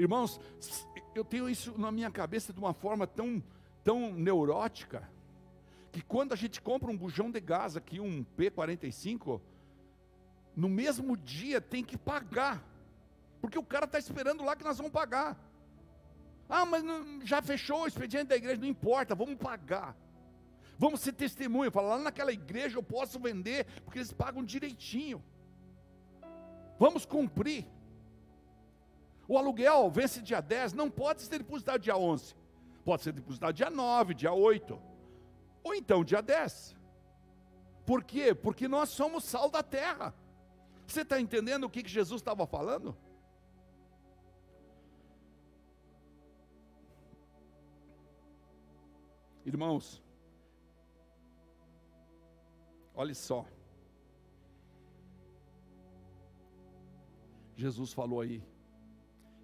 [0.03, 0.37] Irmãos,
[1.15, 3.41] eu tenho isso na minha cabeça de uma forma tão,
[3.85, 5.09] tão neurótica,
[5.93, 9.39] que quando a gente compra um bujão de gás aqui, um P45,
[10.57, 12.61] no mesmo dia tem que pagar,
[13.39, 15.39] porque o cara está esperando lá que nós vamos pagar.
[16.49, 19.95] Ah, mas não, já fechou o expediente da igreja, não importa, vamos pagar.
[20.77, 25.23] Vamos ser testemunha, falar lá naquela igreja eu posso vender, porque eles pagam direitinho.
[26.77, 27.65] Vamos cumprir.
[29.27, 32.35] O aluguel vence dia 10, não pode ser depositado dia 11.
[32.83, 34.79] Pode ser depositado dia 9, dia 8.
[35.63, 36.75] Ou então dia 10.
[37.85, 38.33] Por quê?
[38.35, 40.13] Porque nós somos sal da terra.
[40.85, 42.95] Você está entendendo o que, que Jesus estava falando?
[49.45, 50.01] Irmãos,
[52.95, 53.45] olhe só.
[57.55, 58.41] Jesus falou aí,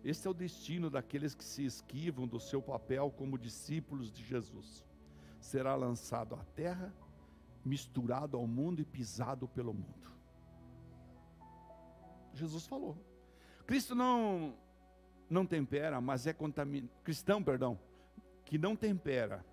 [0.04, 4.86] este é o destino daqueles que se esquivam do seu papel como discípulos de Jesus.
[5.40, 6.94] Será lançado à terra,
[7.66, 10.10] misturado ao mundo e pisado pelo mundo.
[12.34, 12.98] Jesus falou.
[13.66, 14.56] Cristo não
[15.30, 16.92] não tempera, mas é contaminado.
[17.04, 17.80] Cristão, perdão,
[18.46, 19.46] que não tempera,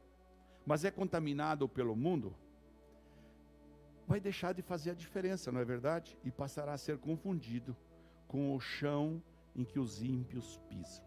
[0.65, 2.35] mas é contaminado pelo mundo,
[4.07, 6.19] vai deixar de fazer a diferença, não é verdade?
[6.25, 7.77] E passará a ser confundido
[8.27, 9.23] com o chão
[9.57, 11.05] em que os ímpios pisam.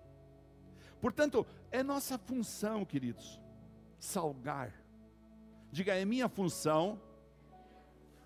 [0.99, 3.39] Portanto, é nossa função, queridos,
[3.99, 4.73] salgar.
[5.71, 6.99] Diga, é minha função.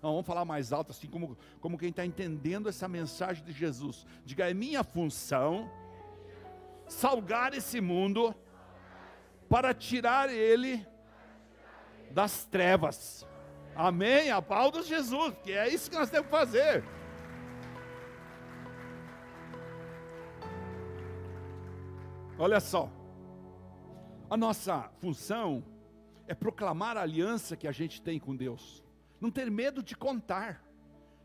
[0.02, 4.06] Não, vamos falar mais alto, assim como, como quem está entendendo essa mensagem de Jesus.
[4.24, 5.70] Diga, é minha função
[6.88, 8.34] salgar esse mundo
[9.48, 10.86] para tirar ele
[12.10, 13.26] das trevas.
[13.76, 14.30] Amém?
[14.30, 16.84] Aplauda Jesus, que é isso que nós temos que fazer.
[22.44, 22.92] Olha só,
[24.28, 25.64] a nossa função
[26.28, 28.84] é proclamar a aliança que a gente tem com Deus,
[29.18, 30.62] não ter medo de contar.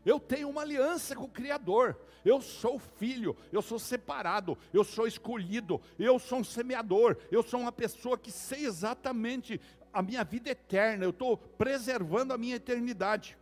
[0.02, 2.00] Eu tenho uma aliança com o Criador.
[2.24, 7.60] Eu sou filho, eu sou separado, eu sou escolhido, eu sou um semeador, eu sou
[7.60, 9.60] uma pessoa que sei exatamente
[9.92, 13.36] a minha vida eterna, eu estou preservando a minha eternidade.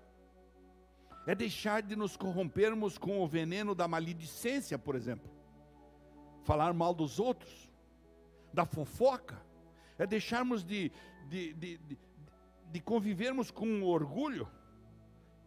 [1.29, 5.39] É deixar de nos corrompermos com o veneno da maledicência, por exemplo
[6.49, 7.68] falar mal dos outros,
[8.53, 9.41] da fofoca,
[9.99, 10.93] é deixarmos de,
[11.29, 11.99] de, de, de,
[12.71, 14.49] de convivermos com o orgulho,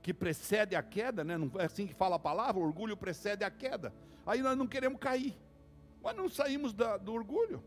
[0.02, 1.38] que precede a queda, né?
[1.38, 3.94] não é assim que fala a palavra, o orgulho precede a queda.
[4.26, 5.38] Aí nós não queremos cair,
[6.02, 7.64] mas não saímos da, do orgulho,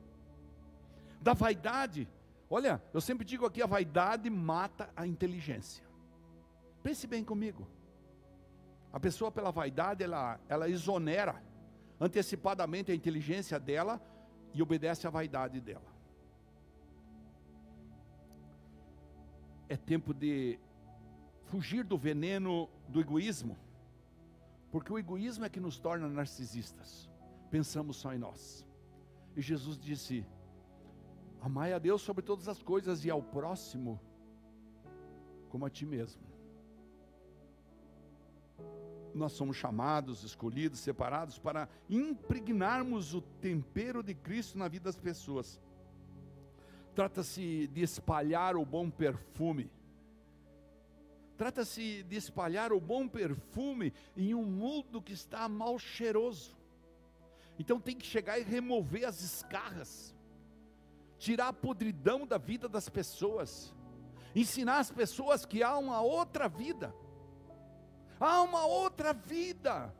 [1.20, 2.08] da vaidade.
[2.50, 5.84] Olha, eu sempre digo aqui: a vaidade mata a inteligência.
[6.82, 7.66] Pense bem comigo.
[8.92, 11.42] A pessoa, pela vaidade, ela, ela exonera
[12.00, 14.00] antecipadamente a inteligência dela
[14.54, 15.92] e obedece à vaidade dela.
[19.68, 20.58] É tempo de
[21.46, 23.56] fugir do veneno do egoísmo,
[24.70, 27.10] porque o egoísmo é que nos torna narcisistas.
[27.50, 28.64] Pensamos só em nós.
[29.36, 30.24] E Jesus disse:
[31.40, 34.00] Amai a Deus sobre todas as coisas e ao próximo
[35.48, 36.22] como a ti mesmo.
[39.14, 45.60] Nós somos chamados, escolhidos, separados para impregnarmos o tempero de Cristo na vida das pessoas.
[46.94, 49.70] Trata-se de espalhar o bom perfume.
[51.36, 56.56] Trata-se de espalhar o bom perfume em um mundo que está mal cheiroso.
[57.58, 60.14] Então tem que chegar e remover as escarras,
[61.18, 63.74] tirar a podridão da vida das pessoas,
[64.34, 66.94] ensinar as pessoas que há uma outra vida,
[68.24, 69.94] há uma outra vida,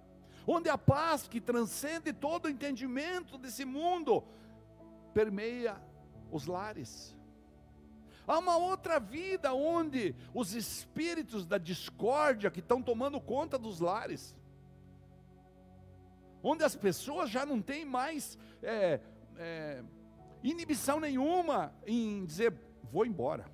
[0.47, 4.25] onde a paz que transcende todo o entendimento desse mundo
[5.13, 5.77] permeia
[6.31, 7.15] os lares.
[8.27, 14.35] Há uma outra vida onde os espíritos da discórdia que estão tomando conta dos lares,
[16.43, 19.01] onde as pessoas já não têm mais é,
[19.37, 19.85] é,
[20.43, 22.55] inibição nenhuma em dizer,
[22.91, 23.47] vou embora.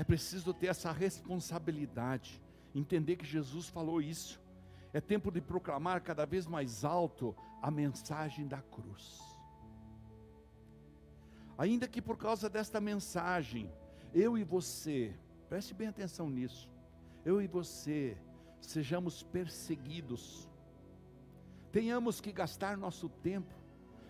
[0.00, 2.40] É preciso ter essa responsabilidade,
[2.74, 4.40] entender que Jesus falou isso.
[4.94, 9.20] É tempo de proclamar cada vez mais alto a mensagem da cruz.
[11.58, 13.70] Ainda que por causa desta mensagem,
[14.14, 15.14] eu e você,
[15.50, 16.70] preste bem atenção nisso,
[17.22, 18.16] eu e você
[18.58, 20.50] sejamos perseguidos,
[21.70, 23.54] tenhamos que gastar nosso tempo,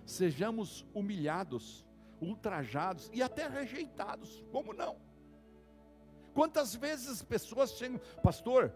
[0.07, 1.85] sejamos humilhados,
[2.21, 5.10] ultrajados e até rejeitados, como não?
[6.33, 8.73] Quantas vezes pessoas chegam, pastor,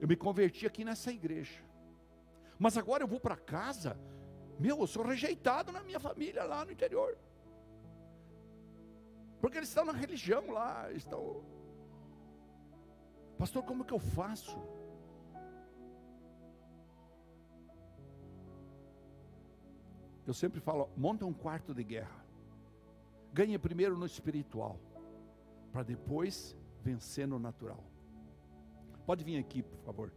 [0.00, 1.62] eu me converti aqui nessa igreja,
[2.58, 3.98] mas agora eu vou para casa,
[4.58, 7.16] meu, eu sou rejeitado na minha família lá no interior,
[9.40, 11.44] porque eles estão na religião lá, estão,
[13.38, 14.56] pastor, como que eu faço?
[20.24, 22.24] Eu sempre falo, monta um quarto de guerra.
[23.32, 24.78] Ganhe primeiro no espiritual,
[25.72, 27.82] para depois vencer no natural.
[29.06, 30.12] Pode vir aqui, por favor.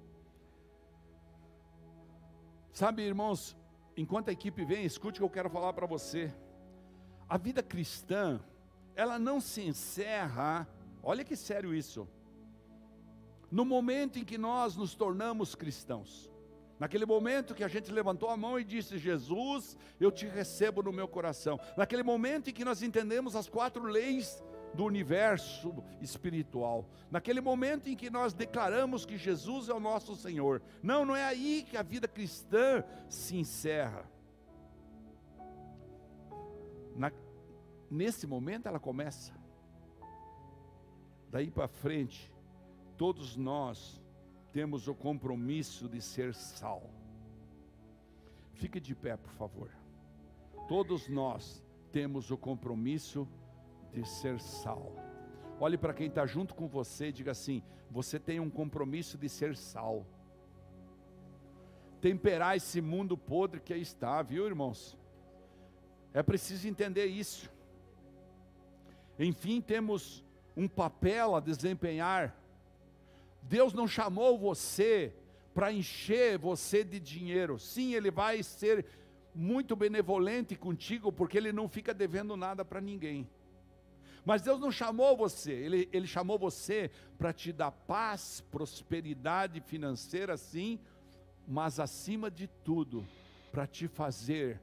[2.72, 3.56] Sabe, irmãos,
[3.96, 6.34] enquanto a equipe vem, escute o que eu quero falar para você.
[7.30, 8.40] A vida cristã,
[8.96, 10.68] ela não se encerra,
[11.02, 12.08] olha que sério isso,
[13.50, 16.30] no momento em que nós nos tornamos cristãos.
[16.78, 20.92] Naquele momento que a gente levantou a mão e disse: Jesus, eu te recebo no
[20.92, 21.58] meu coração.
[21.78, 24.44] Naquele momento em que nós entendemos as quatro leis
[24.76, 26.88] do universo espiritual.
[27.10, 30.62] Naquele momento em que nós declaramos que Jesus é o nosso Senhor.
[30.84, 34.06] Não, não é aí que a vida cristã se encerra.
[36.96, 37.12] Na,
[37.90, 39.34] nesse momento ela começa.
[41.32, 42.32] Daí para frente,
[42.98, 44.02] todos nós
[44.52, 46.90] temos o compromisso de ser sal.
[48.54, 49.70] Fique de pé, por favor.
[50.68, 53.45] Todos nós temos o compromisso de
[54.04, 54.92] ser sal.
[55.60, 59.30] Olhe para quem está junto com você e diga assim: você tem um compromisso de
[59.30, 60.06] ser sal.
[62.02, 64.98] Temperar esse mundo podre que aí está, viu, irmãos?
[66.14, 67.52] É preciso entender isso.
[69.18, 70.26] Enfim, temos
[70.58, 72.36] um papel a desempenhar
[73.48, 75.14] Deus não chamou você
[75.54, 77.60] para encher você de dinheiro.
[77.60, 78.86] Sim, Ele vai ser
[79.34, 83.30] muito benevolente contigo, porque Ele não fica devendo nada para ninguém.
[84.26, 90.36] Mas Deus não chamou você, Ele, Ele chamou você para te dar paz, prosperidade financeira,
[90.36, 90.80] sim,
[91.48, 93.06] mas acima de tudo,
[93.52, 94.60] para te fazer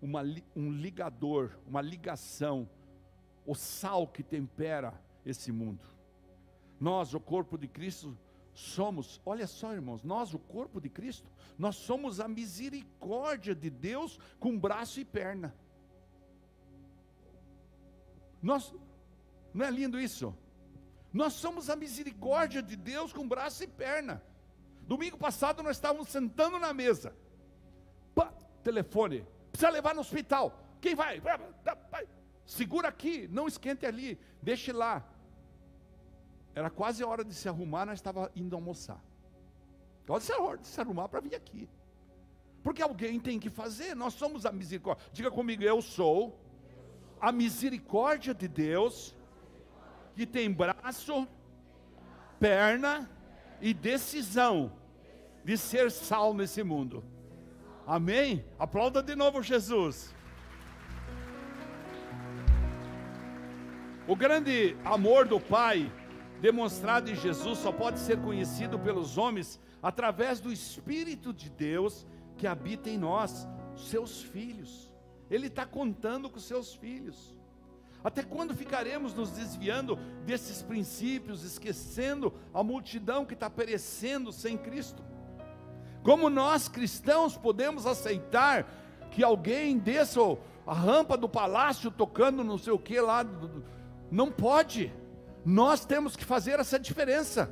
[0.00, 0.22] uma,
[0.54, 2.70] um ligador, uma ligação,
[3.44, 4.94] o sal que tempera
[5.26, 5.84] esse mundo.
[6.78, 8.16] Nós, o corpo de Cristo,
[8.54, 11.28] somos, olha só, irmãos, nós, o corpo de Cristo,
[11.58, 15.54] nós somos a misericórdia de Deus com braço e perna.
[18.42, 18.74] Nós,
[19.52, 20.34] não é lindo isso?
[21.12, 24.22] Nós somos a misericórdia de Deus com braço e perna.
[24.82, 27.14] Domingo passado nós estávamos sentando na mesa.
[28.14, 28.32] Pá,
[28.62, 29.26] telefone.
[29.50, 30.58] Precisa levar no hospital.
[30.80, 31.20] Quem vai?
[32.46, 35.04] Segura aqui, não esquente ali, deixe lá.
[36.54, 39.00] Era quase a hora de se arrumar, nós estávamos indo almoçar.
[40.20, 41.68] Ser a hora de se arrumar para vir aqui.
[42.62, 45.04] Porque alguém tem que fazer, nós somos a misericórdia.
[45.12, 46.36] Diga comigo, eu sou
[47.20, 49.14] a misericórdia de Deus,
[50.20, 51.26] que tem braço,
[52.38, 53.10] perna
[53.58, 54.70] e decisão
[55.42, 57.02] de ser sal nesse mundo.
[57.86, 58.44] Amém?
[58.58, 60.14] Aplauda de novo Jesus.
[64.06, 65.90] O grande amor do Pai
[66.42, 72.06] demonstrado em Jesus só pode ser conhecido pelos homens através do Espírito de Deus
[72.36, 74.92] que habita em nós, seus filhos.
[75.30, 77.39] Ele está contando com seus filhos.
[78.02, 85.02] Até quando ficaremos nos desviando desses princípios, esquecendo a multidão que está perecendo sem Cristo?
[86.02, 88.66] Como nós cristãos podemos aceitar
[89.10, 90.20] que alguém desça
[90.66, 93.24] a rampa do palácio tocando não sei o que lá?
[94.10, 94.92] Não pode.
[95.44, 97.50] Nós temos que fazer essa diferença.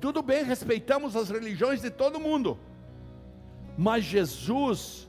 [0.00, 2.58] Tudo bem, respeitamos as religiões de todo mundo,
[3.76, 5.08] mas Jesus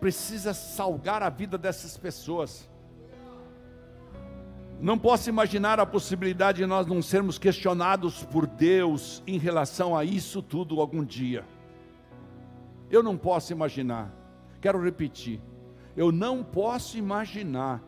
[0.00, 2.68] precisa salgar a vida dessas pessoas.
[4.80, 10.04] Não posso imaginar a possibilidade de nós não sermos questionados por Deus em relação a
[10.04, 11.44] isso tudo algum dia.
[12.90, 14.12] Eu não posso imaginar.
[14.60, 15.40] Quero repetir.
[15.96, 17.82] Eu não posso imaginar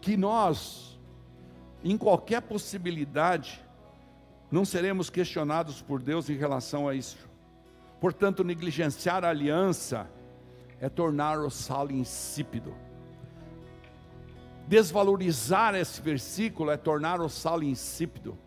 [0.00, 0.98] que nós,
[1.84, 3.62] em qualquer possibilidade,
[4.50, 7.28] não seremos questionados por Deus em relação a isso.
[8.00, 10.10] Portanto, negligenciar a aliança
[10.80, 12.74] é tornar o sal insípido.
[14.70, 18.38] Desvalorizar esse versículo é tornar o sal insípido.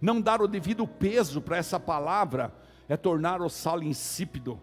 [0.00, 2.50] Não dar o devido peso para essa palavra
[2.88, 4.58] é tornar o sal insípido.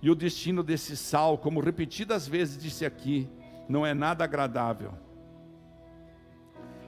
[0.00, 3.28] E o destino desse sal, como repetidas vezes disse aqui,
[3.68, 4.94] não é nada agradável.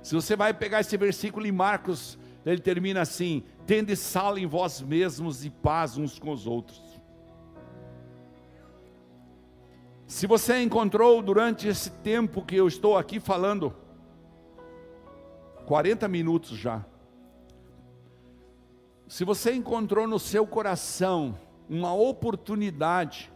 [0.01, 2.17] Se você vai pegar esse versículo em Marcos,
[2.47, 6.88] ele termina assim: tende sal em vós mesmos e paz uns com os outros.
[10.09, 13.77] Se você encontrou durante esse tempo que eu estou aqui falando,
[15.67, 16.83] 40 minutos já,
[19.07, 21.39] se você encontrou no seu coração
[21.69, 23.31] uma oportunidade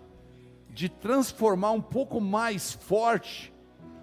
[0.71, 3.53] de transformar um pouco mais forte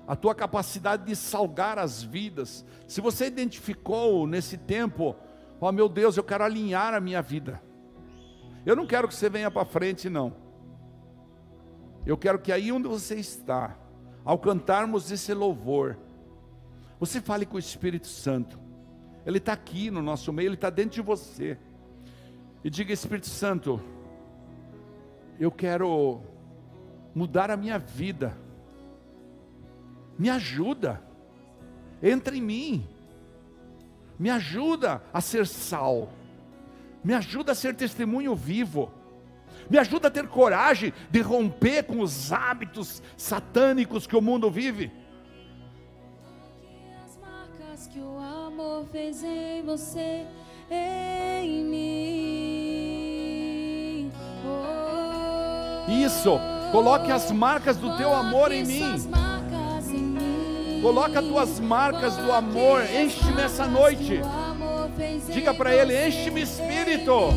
[0.07, 2.63] a tua capacidade de salgar as vidas.
[2.87, 5.15] Se você identificou nesse tempo,
[5.59, 7.59] ó oh, meu Deus, eu quero alinhar a minha vida.
[8.63, 10.48] Eu não quero que você venha para frente, não.
[12.09, 13.77] Eu quero que aí onde você está,
[14.25, 15.95] ao cantarmos esse louvor,
[16.99, 18.59] você fale com o Espírito Santo.
[19.23, 21.55] Ele está aqui no nosso meio, ele está dentro de você.
[22.63, 23.79] E diga, Espírito Santo,
[25.39, 26.19] eu quero
[27.13, 28.35] mudar a minha vida.
[30.17, 31.03] Me ajuda,
[32.01, 32.87] entra em mim,
[34.17, 36.09] me ajuda a ser sal,
[37.03, 38.91] me ajuda a ser testemunho vivo,
[39.69, 44.91] me ajuda a ter coragem de romper com os hábitos satânicos que o mundo vive.
[47.05, 50.25] As marcas que o amor fez em você,
[50.71, 51.79] em mim.
[54.45, 55.91] Oh.
[55.91, 56.39] Isso
[56.71, 58.83] Coloque as marcas do teu amor em mim.
[60.81, 62.83] Coloca as tuas marcas do amor.
[62.83, 64.21] Enche-me essa noite.
[65.33, 67.33] Diga para ele: enche-me espírito.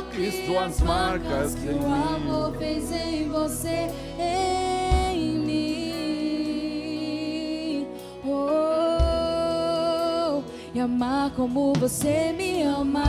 [0.00, 1.78] Coloque suas marcas em mim.
[1.78, 3.90] O amor fez em você.
[10.72, 13.04] e amar como você me ama.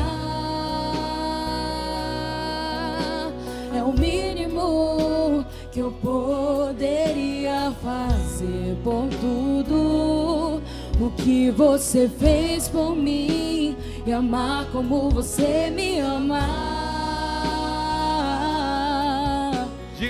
[3.73, 10.61] É o mínimo que eu poderia fazer por tudo
[10.99, 16.70] o que você fez por mim e amar como você me ama.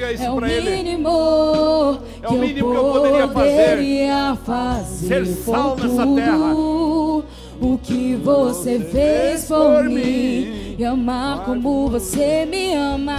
[0.02, 0.70] Diga isso é para ele.
[0.70, 4.36] É o mínimo que eu poderia fazer.
[4.44, 12.48] fazer ser sal nessa terra o que você fez por mim e amar como você
[12.48, 13.14] me ama.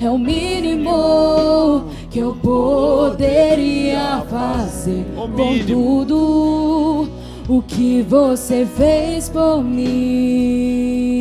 [0.00, 7.08] É o mínimo que eu poderia fazer por tudo
[7.48, 11.13] o que você fez por mim.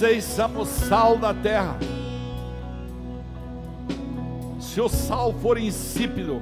[0.00, 1.78] Vocês são o sal da terra.
[4.58, 6.40] Se o sal for insípido,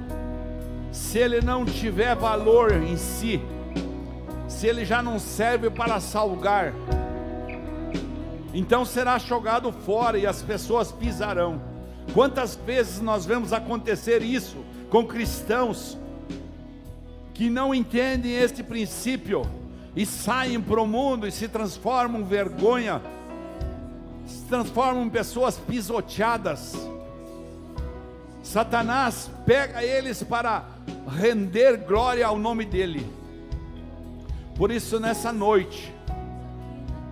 [0.93, 3.41] se ele não tiver valor em si,
[4.47, 6.73] se ele já não serve para salgar,
[8.53, 11.61] então será jogado fora e as pessoas pisarão.
[12.13, 14.55] Quantas vezes nós vemos acontecer isso
[14.89, 15.97] com cristãos
[17.33, 19.41] que não entendem este princípio
[19.97, 23.01] e saem para o mundo e se transformam vergonha,
[24.29, 26.75] se transformam em pessoas pisoteadas.
[28.43, 30.65] Satanás pega eles para
[31.07, 33.05] render glória ao nome dele.
[34.55, 35.93] Por isso, nessa noite,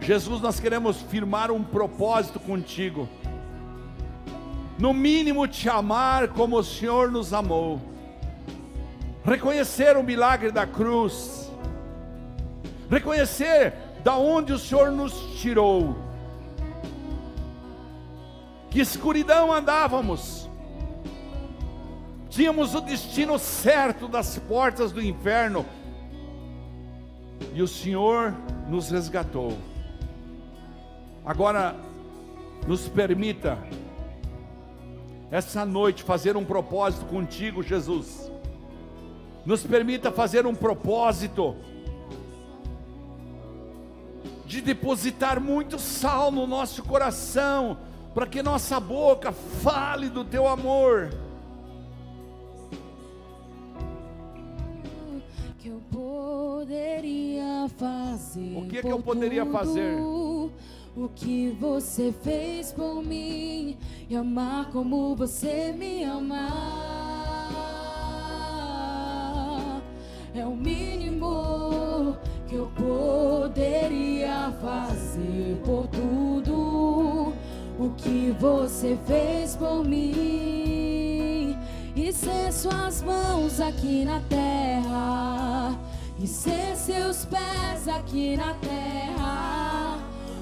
[0.01, 3.09] Jesus, nós queremos firmar um propósito contigo.
[4.78, 7.82] No mínimo, te amar como o Senhor nos amou.
[9.26, 11.51] Reconhecer o milagre da cruz.
[12.89, 16.06] Reconhecer da onde o Senhor nos tirou.
[18.70, 20.49] Que escuridão andávamos.
[22.30, 25.65] Tínhamos o destino certo das portas do inferno.
[27.53, 28.34] E o Senhor
[28.68, 29.57] nos resgatou.
[31.26, 31.76] Agora,
[32.68, 33.57] nos permita,
[35.32, 38.32] essa noite, fazer um propósito contigo, Jesus.
[39.45, 41.55] Nos permita fazer um propósito
[44.45, 47.78] de depositar muito sal no nosso coração,
[48.18, 51.11] para que nossa boca fale do teu amor.
[55.59, 58.57] Que eu poderia fazer.
[58.57, 59.99] O que, é que eu poderia fazer?
[59.99, 63.78] o que você fez por mim
[64.09, 66.49] e amar como você me ama.
[70.34, 75.86] É o mínimo que eu poderia fazer por
[78.07, 81.57] que você fez por mim
[81.93, 85.77] e ser suas mãos aqui na terra
[86.17, 89.97] e ser seus pés aqui na terra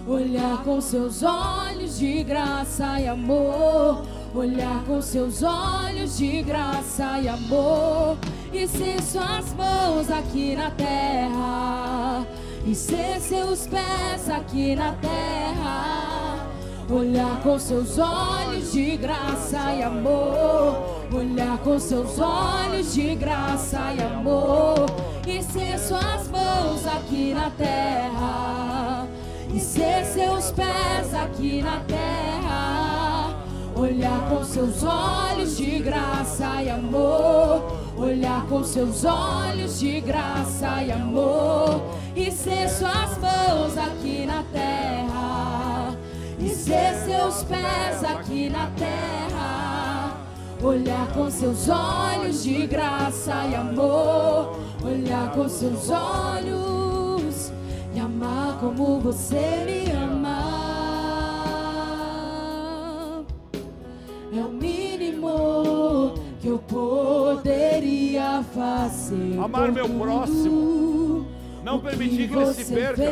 [0.07, 4.05] Olhar com seus olhos de graça e amor.
[4.35, 8.15] Olhar com seus olhos de graça e amor.
[8.53, 12.23] E ser suas mãos aqui na terra.
[12.67, 15.94] E ser seus pés aqui na terra.
[16.89, 21.05] Olhar com seus olhos de graça e amor.
[21.13, 24.85] Olhar com seus olhos de graça e amor.
[25.27, 28.45] E ser suas mãos aqui na terra
[29.55, 33.33] e ser seus pés aqui na terra.
[33.73, 37.63] Olhar com seus olhos de graça e amor.
[37.97, 41.81] Olhar com seus olhos de graça e amor.
[42.13, 45.14] E ser suas mãos aqui na terra.
[46.65, 50.17] Ser seus pés aqui na terra.
[50.63, 54.59] Olhar com seus olhos de graça e amor.
[54.83, 57.51] Olhar com seus olhos
[57.93, 60.55] e amar como você me ama.
[64.35, 69.39] É o mínimo que eu poderia fazer.
[69.39, 71.27] Amar meu próximo.
[71.63, 73.03] Não permitir que ele se perca.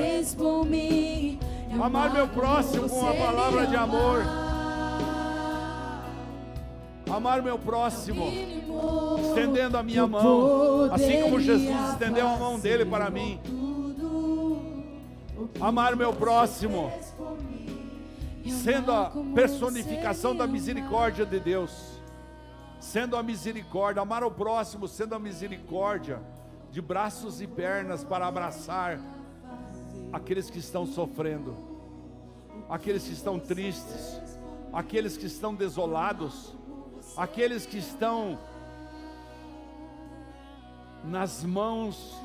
[0.67, 1.37] Mim,
[1.81, 4.21] amar meu próximo com a palavra de amor.
[7.09, 8.25] Amar meu próximo,
[9.21, 13.39] estendendo a minha mão, assim como Jesus estendeu a mão dele para mim.
[15.61, 16.91] amar meu próximo,
[18.63, 22.01] sendo a personificação da misericórdia de Deus,
[22.79, 26.19] sendo a misericórdia, amar o próximo, sendo a misericórdia,
[26.71, 28.99] de braços e pernas para abraçar
[30.13, 31.55] aqueles que estão sofrendo,
[32.69, 34.21] aqueles que estão tristes,
[34.71, 36.53] aqueles que estão desolados,
[37.17, 38.37] aqueles que estão
[41.03, 42.15] nas mãos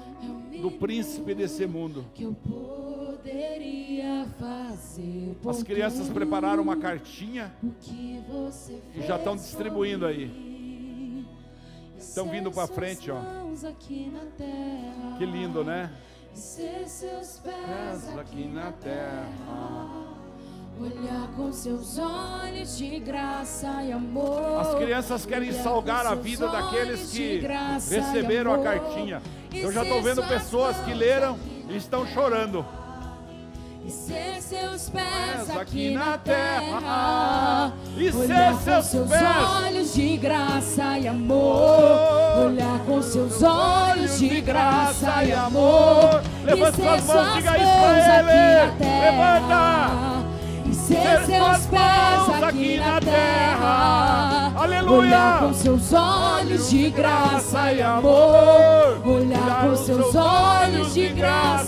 [0.60, 2.04] do príncipe desse mundo.
[5.48, 7.52] As crianças prepararam uma cartinha
[8.94, 11.26] e já estão distribuindo aí.
[11.96, 13.20] Estão vindo para frente, ó.
[15.18, 15.90] Que lindo, né?
[16.38, 19.88] Pés aqui na terra.
[20.80, 24.60] Olhar com seus olhos de graça e amor.
[24.60, 27.40] As crianças querem salgar a vida daqueles que
[27.90, 29.20] receberam a cartinha.
[29.52, 31.36] Eu já estou vendo pessoas que leram
[31.68, 32.64] e estão chorando.
[33.84, 41.08] E ser seus pés aqui na terra, e ser seus, seus olhos de graça e
[41.08, 45.97] amor, olhar com seus olhos de graça e amor,
[46.54, 48.70] levanta suas mãos, diga isso para ele,
[49.00, 50.24] levanta.
[50.66, 54.52] e ser seus pés aqui na terra.
[54.56, 54.98] Aleluia!
[54.98, 59.06] Olhar com seus olhos de graça e amor.
[59.06, 61.58] Olhar com seus olhos de graça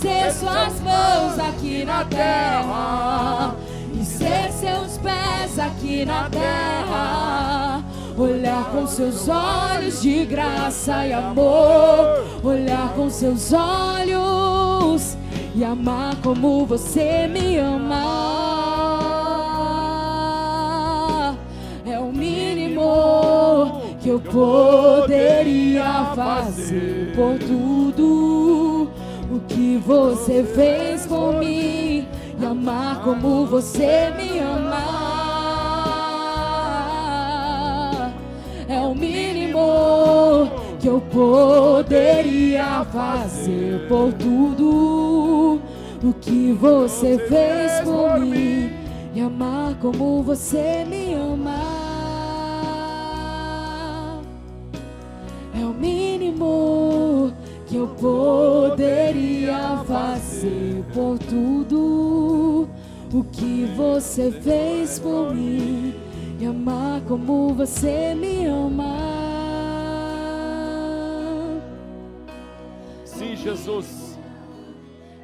[0.00, 3.54] ser suas mãos aqui na terra.
[3.92, 7.84] e ser seus pés aqui na terra.
[8.20, 15.16] Olhar com seus olhos de graça e amor, olhar com seus olhos
[15.54, 18.04] e amar como você me ama.
[21.86, 28.90] É o mínimo que eu poderia fazer por tudo
[29.32, 32.06] o que você fez por mim
[32.38, 34.99] e amar como você me ama.
[38.80, 40.50] É o mínimo
[40.80, 45.60] que eu poderia fazer por tudo
[46.02, 48.72] o que você fez por mim
[49.14, 51.60] e amar como você me ama.
[55.60, 57.34] É o mínimo
[57.66, 62.66] que eu poderia fazer por tudo
[63.12, 65.92] o que você fez por mim
[66.40, 68.96] e amar como você me ama.
[73.04, 74.18] Sim, Jesus.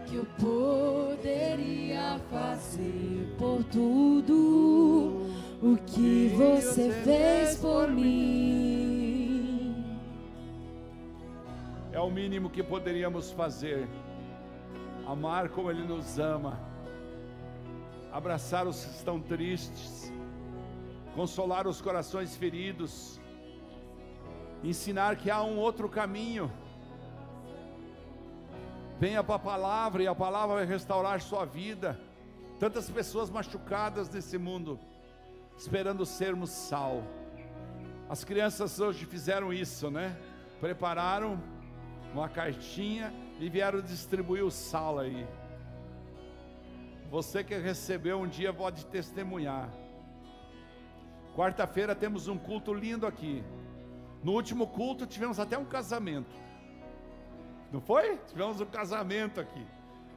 [0.07, 5.27] Que eu poderia fazer por tudo
[5.63, 9.83] o que você fez por mim.
[11.93, 13.89] É o mínimo que poderíamos fazer.
[15.07, 16.61] Amar como Ele nos ama.
[18.13, 20.13] Abraçar os que estão tristes.
[21.17, 23.19] Consolar os corações feridos.
[24.63, 26.53] Ensinar que há um outro caminho.
[29.01, 31.99] Venha para a palavra e a palavra vai restaurar sua vida.
[32.61, 34.79] Tantas pessoas machucadas nesse mundo,
[35.57, 37.03] esperando sermos sal.
[38.11, 40.15] As crianças hoje fizeram isso, né?
[40.61, 41.43] Prepararam
[42.13, 43.11] uma cartinha
[43.41, 45.27] e vieram distribuir o sal aí.
[47.11, 49.71] Você que recebeu um dia pode testemunhar.
[51.37, 53.45] Quarta-feira temos um culto lindo aqui.
[54.25, 56.35] No último culto tivemos até um casamento.
[57.71, 58.17] Não foi?
[58.27, 59.67] Tivemos um casamento aqui.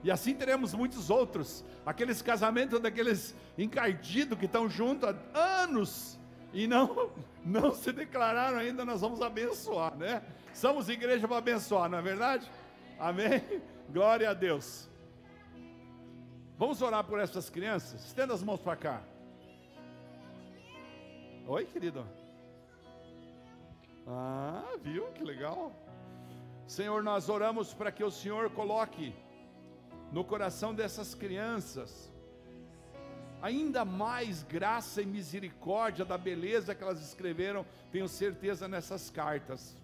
[0.01, 1.65] E assim teremos muitos outros.
[1.86, 6.17] Aqueles casamentos daqueles encardidos que estão juntos há anos
[6.53, 7.11] e não,
[7.43, 10.24] não se declararam ainda, nós vamos abençoar, né?
[10.53, 12.49] Somos igreja para abençoar, não é verdade?
[12.97, 13.43] Amém?
[13.91, 14.88] Glória a Deus.
[16.57, 18.05] Vamos orar por essas crianças?
[18.05, 19.01] Estenda as mãos para cá.
[21.52, 22.06] Oi, querido.
[24.06, 25.08] Ah, viu?
[25.14, 25.72] Que legal.
[26.68, 29.16] Senhor, nós oramos para que o Senhor coloque
[30.12, 32.14] no coração dessas crianças
[33.41, 39.76] ainda mais graça e misericórdia da beleza que elas escreveram, tenho certeza nessas cartas.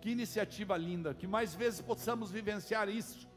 [0.00, 3.28] Que iniciativa linda, que mais vezes possamos vivenciar isso.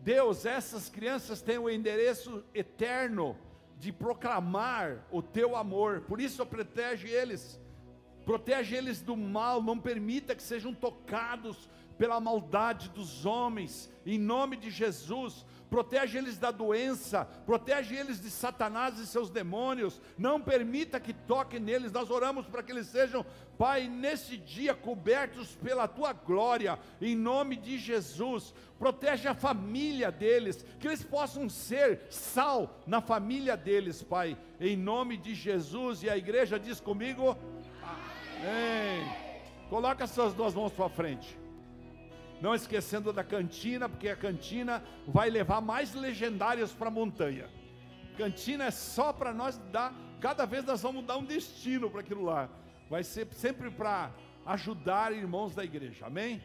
[0.00, 3.36] Deus, essas crianças têm o endereço eterno
[3.80, 7.58] de proclamar o teu amor, por isso protege eles,
[8.26, 11.66] protege eles do mal, não permita que sejam tocados
[11.96, 18.28] pela maldade dos homens, em nome de Jesus, protege eles da doença, protege eles de
[18.28, 23.24] Satanás e seus demônios, não permita que toque neles, nós oramos para que eles sejam,
[23.56, 30.64] Pai, nesse dia cobertos pela tua glória, em nome de Jesus, protege a família deles,
[30.80, 36.16] que eles possam ser sal na família deles, Pai, em nome de Jesus, e a
[36.16, 37.36] igreja diz comigo,
[38.40, 39.06] Amém.
[39.68, 41.38] Coloca suas duas mãos para frente.
[42.40, 47.50] Não esquecendo da cantina, porque a cantina vai levar mais legendários para a montanha.
[48.16, 52.24] Cantina é só para nós dar, cada vez nós vamos dar um destino para aquilo
[52.24, 52.48] lá.
[52.88, 54.10] Vai ser sempre para
[54.46, 56.06] ajudar irmãos da igreja.
[56.06, 56.42] Amém?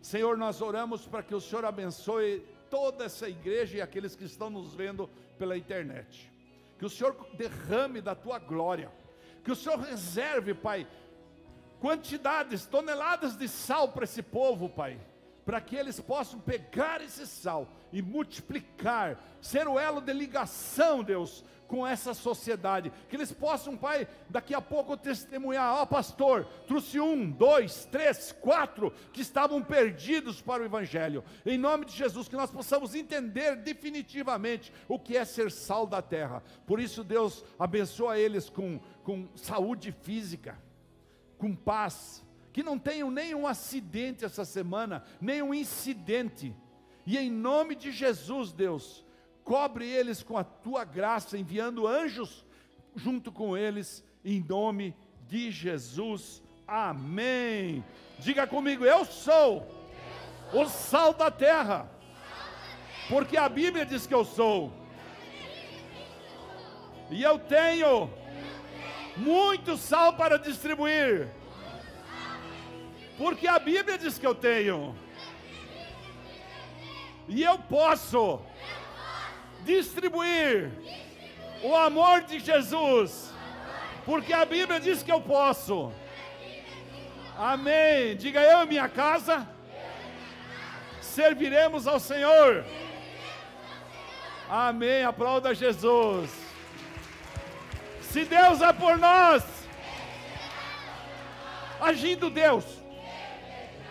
[0.00, 4.48] Senhor, nós oramos para que o Senhor abençoe toda essa igreja e aqueles que estão
[4.48, 5.08] nos vendo
[5.38, 6.30] pela internet.
[6.78, 8.90] Que o Senhor derrame da tua glória.
[9.44, 10.86] Que o Senhor reserve, Pai,
[11.82, 15.00] quantidades, toneladas de sal para esse povo, Pai,
[15.44, 21.44] para que eles possam pegar esse sal e multiplicar, ser o elo de ligação, Deus,
[21.66, 27.00] com essa sociedade, que eles possam, Pai, daqui a pouco testemunhar, ó oh, pastor, trouxe
[27.00, 32.36] um, dois, três, quatro, que estavam perdidos para o Evangelho, em nome de Jesus, que
[32.36, 38.20] nós possamos entender definitivamente o que é ser sal da terra, por isso Deus abençoa
[38.20, 40.56] eles com, com saúde física,
[41.42, 46.54] com paz, que não tenham nenhum acidente essa semana, nenhum incidente.
[47.04, 49.04] E em nome de Jesus, Deus,
[49.42, 52.46] cobre eles com a tua graça, enviando anjos
[52.94, 54.94] junto com eles, em nome
[55.26, 56.40] de Jesus.
[56.64, 57.84] Amém.
[58.20, 59.66] Diga comigo, eu sou
[60.52, 61.90] o sal da terra.
[63.08, 64.72] Porque a Bíblia diz que eu sou.
[67.10, 68.21] E eu tenho
[69.16, 71.28] muito sal para distribuir.
[73.18, 74.96] Porque a Bíblia diz que eu tenho.
[77.28, 78.40] E eu posso
[79.60, 80.70] distribuir
[81.62, 83.32] o amor de Jesus.
[84.04, 85.92] Porque a Bíblia diz que eu posso.
[87.38, 88.16] Amém.
[88.16, 89.48] Diga eu e minha casa
[91.00, 92.64] serviremos ao Senhor.
[94.48, 95.04] Amém.
[95.04, 96.41] Aplauda Jesus.
[98.12, 99.42] Se Deus é por nós,
[101.80, 102.62] agindo Deus,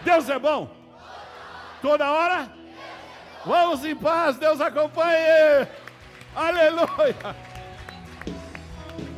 [0.04, 0.70] Deus é bom.
[1.82, 2.48] Toda hora,
[3.44, 4.38] vamos em paz.
[4.38, 5.68] Deus acompanhe.
[6.36, 7.36] Aleluia.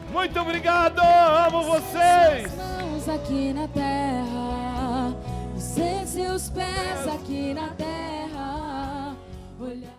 [0.10, 1.00] Muito obrigado.
[1.00, 2.56] Amo vocês.
[2.56, 5.14] Mãos aqui na terra,
[5.54, 9.18] você seus pés aqui na terra.
[9.60, 9.93] Olhar